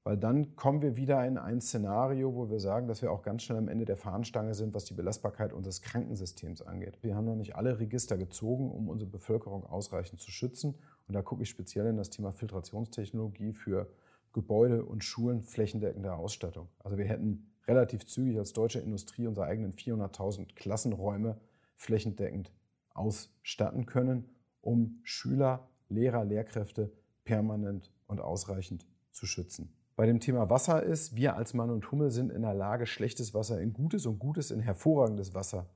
Weil 0.05 0.17
dann 0.17 0.55
kommen 0.55 0.83
wir 0.83 0.97
wieder 0.97 1.27
in 1.27 1.37
ein 1.37 1.61
Szenario, 1.61 2.33
wo 2.35 2.49
wir 2.49 2.61
sagen, 2.61 2.87
dass 2.87 3.03
wir 3.03 3.11
auch 3.11 3.23
ganz 3.23 3.43
schnell 3.43 3.59
am 3.59 3.67
Ende 3.67 3.85
der 3.85 3.97
Fahnenstange 3.97 4.55
sind, 4.55 4.73
was 4.73 4.85
die 4.85 4.95
Belastbarkeit 4.95 5.53
unseres 5.53 5.83
Krankensystems 5.83 6.63
angeht. 6.63 6.99
Wir 7.03 7.17
haben 7.17 7.25
noch 7.25 7.35
nicht 7.35 7.57
alle 7.57 7.81
Register 7.81 8.17
gezogen, 8.17 8.71
um 8.71 8.89
unsere 8.89 9.11
Bevölkerung 9.11 9.65
ausreichend 9.65 10.21
zu 10.21 10.31
schützen. 10.31 10.77
Und 11.07 11.15
da 11.15 11.23
gucke 11.23 11.43
ich 11.43 11.49
speziell 11.49 11.87
in 11.87 11.97
das 11.97 12.11
Thema 12.11 12.33
Filtrationstechnologie 12.33 13.53
für 13.53 13.89
Gebäude 14.33 14.85
und 14.85 15.05
Schulen 15.05 15.43
flächendeckende 15.43 16.13
Ausstattung. 16.13 16.69
Also 16.81 16.99
wir 16.99 17.07
hätten 17.07 17.51
relativ 17.67 18.07
zügig 18.07 18.39
als 18.39 18.53
deutsche 18.53 18.81
Industrie 18.81 19.27
unsere 19.27 19.47
eigenen 19.47 19.73
400.000 19.73 20.55
Klassenräume 20.55 21.41
flächendeckend 21.77 22.53
ausstatten 22.93 23.87
können, 23.87 24.29
um 24.61 25.01
Schüler, 25.03 25.69
Lehrer, 25.89 26.25
Lehrkräfte 26.25 26.93
permanent 27.25 27.93
und 28.07 28.21
ausreichend 28.21 28.87
zu 29.11 29.27
schützen. 29.27 29.73
Bei 29.97 30.07
dem 30.07 30.21
Thema 30.21 30.51
Wasser 30.51 30.83
ist, 30.83 31.17
wir 31.17 31.37
als 31.37 31.55
Mann 31.55 31.71
und 31.71 31.91
Hummel 31.91 32.11
sind 32.11 32.31
in 32.31 32.43
der 32.43 32.55
Lage, 32.55 32.87
schlechtes 32.87 33.33
Wasser 33.33 33.61
in 33.61 33.73
gutes 33.73 34.05
und 34.05 34.19
gutes 34.19 34.51
in 34.51 34.61
hervorragendes 34.61 35.35
Wasser 35.35 35.71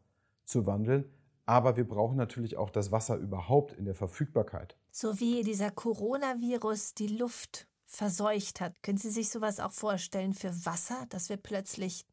zu 0.44 0.66
wandeln. 0.66 1.04
Aber 1.50 1.76
wir 1.76 1.86
brauchen 1.86 2.16
natürlich 2.16 2.56
auch 2.56 2.70
das 2.70 2.92
Wasser 2.92 3.16
überhaupt 3.16 3.72
in 3.72 3.84
der 3.84 3.96
Verfügbarkeit. 3.96 4.76
So 4.92 5.18
wie 5.18 5.42
dieser 5.42 5.72
Coronavirus 5.72 6.94
die 6.94 7.08
Luft 7.08 7.66
verseucht 7.86 8.60
hat. 8.60 8.80
Können 8.84 8.98
Sie 8.98 9.10
sich 9.10 9.30
sowas 9.30 9.58
auch 9.58 9.72
vorstellen 9.72 10.32
für 10.32 10.52
Wasser, 10.64 11.06
dass 11.08 11.28
wir 11.28 11.38
plötzlich 11.38 12.06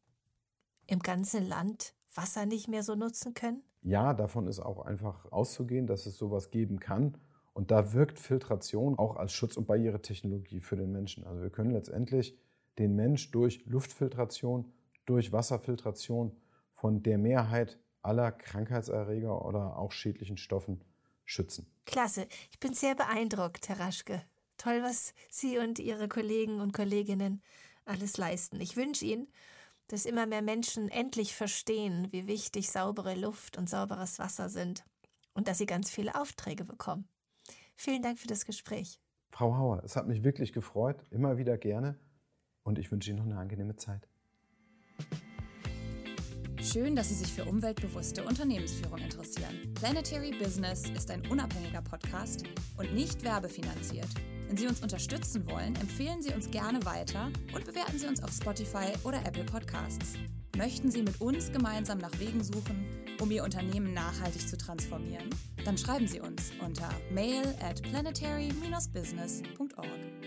im 0.88 0.98
ganzen 0.98 1.46
Land 1.46 1.94
Wasser 2.12 2.46
nicht 2.46 2.66
mehr 2.66 2.82
so 2.82 2.96
nutzen 2.96 3.32
können? 3.34 3.62
ja, 3.82 4.12
davon 4.12 4.48
ist 4.48 4.58
auch 4.58 4.84
einfach 4.84 5.30
auszugehen, 5.30 5.86
dass 5.86 6.06
es 6.06 6.18
sowas 6.18 6.50
geben 6.50 6.80
kann. 6.80 7.16
Und 7.52 7.70
da 7.70 7.92
wirkt 7.92 8.18
Filtration 8.18 8.98
auch 8.98 9.16
als 9.16 9.32
Schutz- 9.32 9.56
und 9.56 9.66
Barrieretechnologie 9.68 10.60
für 10.60 10.76
den 10.76 10.90
Menschen. 10.90 11.24
Also 11.24 11.42
wir 11.42 11.50
können 11.50 11.70
letztendlich 11.70 12.36
den 12.78 12.96
Mensch 12.96 13.30
durch 13.30 13.64
Luftfiltration, 13.66 14.72
durch 15.06 15.32
Wasserfiltration 15.32 16.36
von 16.72 17.02
der 17.02 17.18
Mehrheit 17.18 17.78
aller 18.08 18.32
Krankheitserreger 18.32 19.44
oder 19.44 19.76
auch 19.76 19.92
schädlichen 19.92 20.38
Stoffen 20.38 20.82
schützen. 21.26 21.70
Klasse. 21.84 22.26
Ich 22.50 22.58
bin 22.58 22.72
sehr 22.72 22.94
beeindruckt, 22.94 23.68
Herr 23.68 23.80
Raschke. 23.80 24.22
Toll, 24.56 24.82
was 24.82 25.12
Sie 25.28 25.58
und 25.58 25.78
Ihre 25.78 26.08
Kollegen 26.08 26.60
und 26.60 26.72
Kolleginnen 26.72 27.42
alles 27.84 28.16
leisten. 28.16 28.60
Ich 28.60 28.76
wünsche 28.76 29.04
Ihnen, 29.04 29.28
dass 29.88 30.06
immer 30.06 30.26
mehr 30.26 30.42
Menschen 30.42 30.88
endlich 30.88 31.34
verstehen, 31.34 32.08
wie 32.10 32.26
wichtig 32.26 32.70
saubere 32.70 33.14
Luft 33.14 33.56
und 33.56 33.68
sauberes 33.68 34.18
Wasser 34.18 34.48
sind 34.48 34.84
und 35.34 35.46
dass 35.46 35.58
Sie 35.58 35.66
ganz 35.66 35.90
viele 35.90 36.14
Aufträge 36.14 36.64
bekommen. 36.64 37.08
Vielen 37.76 38.02
Dank 38.02 38.18
für 38.18 38.26
das 38.26 38.44
Gespräch. 38.44 39.00
Frau 39.30 39.56
Hauer, 39.56 39.82
es 39.84 39.96
hat 39.96 40.08
mich 40.08 40.24
wirklich 40.24 40.52
gefreut, 40.52 41.04
immer 41.10 41.36
wieder 41.36 41.58
gerne 41.58 41.98
und 42.64 42.78
ich 42.78 42.90
wünsche 42.90 43.10
Ihnen 43.10 43.18
noch 43.20 43.26
eine 43.26 43.38
angenehme 43.38 43.76
Zeit. 43.76 44.08
Schön, 46.62 46.96
dass 46.96 47.08
Sie 47.08 47.14
sich 47.14 47.32
für 47.32 47.44
umweltbewusste 47.44 48.24
Unternehmensführung 48.24 48.98
interessieren. 48.98 49.72
Planetary 49.74 50.32
Business 50.32 50.90
ist 50.90 51.10
ein 51.10 51.26
unabhängiger 51.28 51.82
Podcast 51.82 52.42
und 52.76 52.92
nicht 52.94 53.22
werbefinanziert. 53.22 54.08
Wenn 54.48 54.56
Sie 54.56 54.66
uns 54.66 54.82
unterstützen 54.82 55.48
wollen, 55.48 55.76
empfehlen 55.76 56.20
Sie 56.20 56.34
uns 56.34 56.50
gerne 56.50 56.84
weiter 56.84 57.30
und 57.54 57.64
bewerten 57.64 57.98
Sie 57.98 58.06
uns 58.06 58.22
auf 58.22 58.32
Spotify 58.32 58.92
oder 59.04 59.24
Apple 59.24 59.44
Podcasts. 59.44 60.14
Möchten 60.56 60.90
Sie 60.90 61.02
mit 61.02 61.20
uns 61.20 61.52
gemeinsam 61.52 61.98
nach 61.98 62.18
Wegen 62.18 62.42
suchen, 62.42 62.86
um 63.20 63.30
Ihr 63.30 63.44
Unternehmen 63.44 63.94
nachhaltig 63.94 64.48
zu 64.48 64.56
transformieren? 64.56 65.30
Dann 65.64 65.78
schreiben 65.78 66.08
Sie 66.08 66.20
uns 66.20 66.50
unter 66.60 66.90
mail 67.12 67.54
at 67.60 67.82
planetary-business.org. 67.82 70.17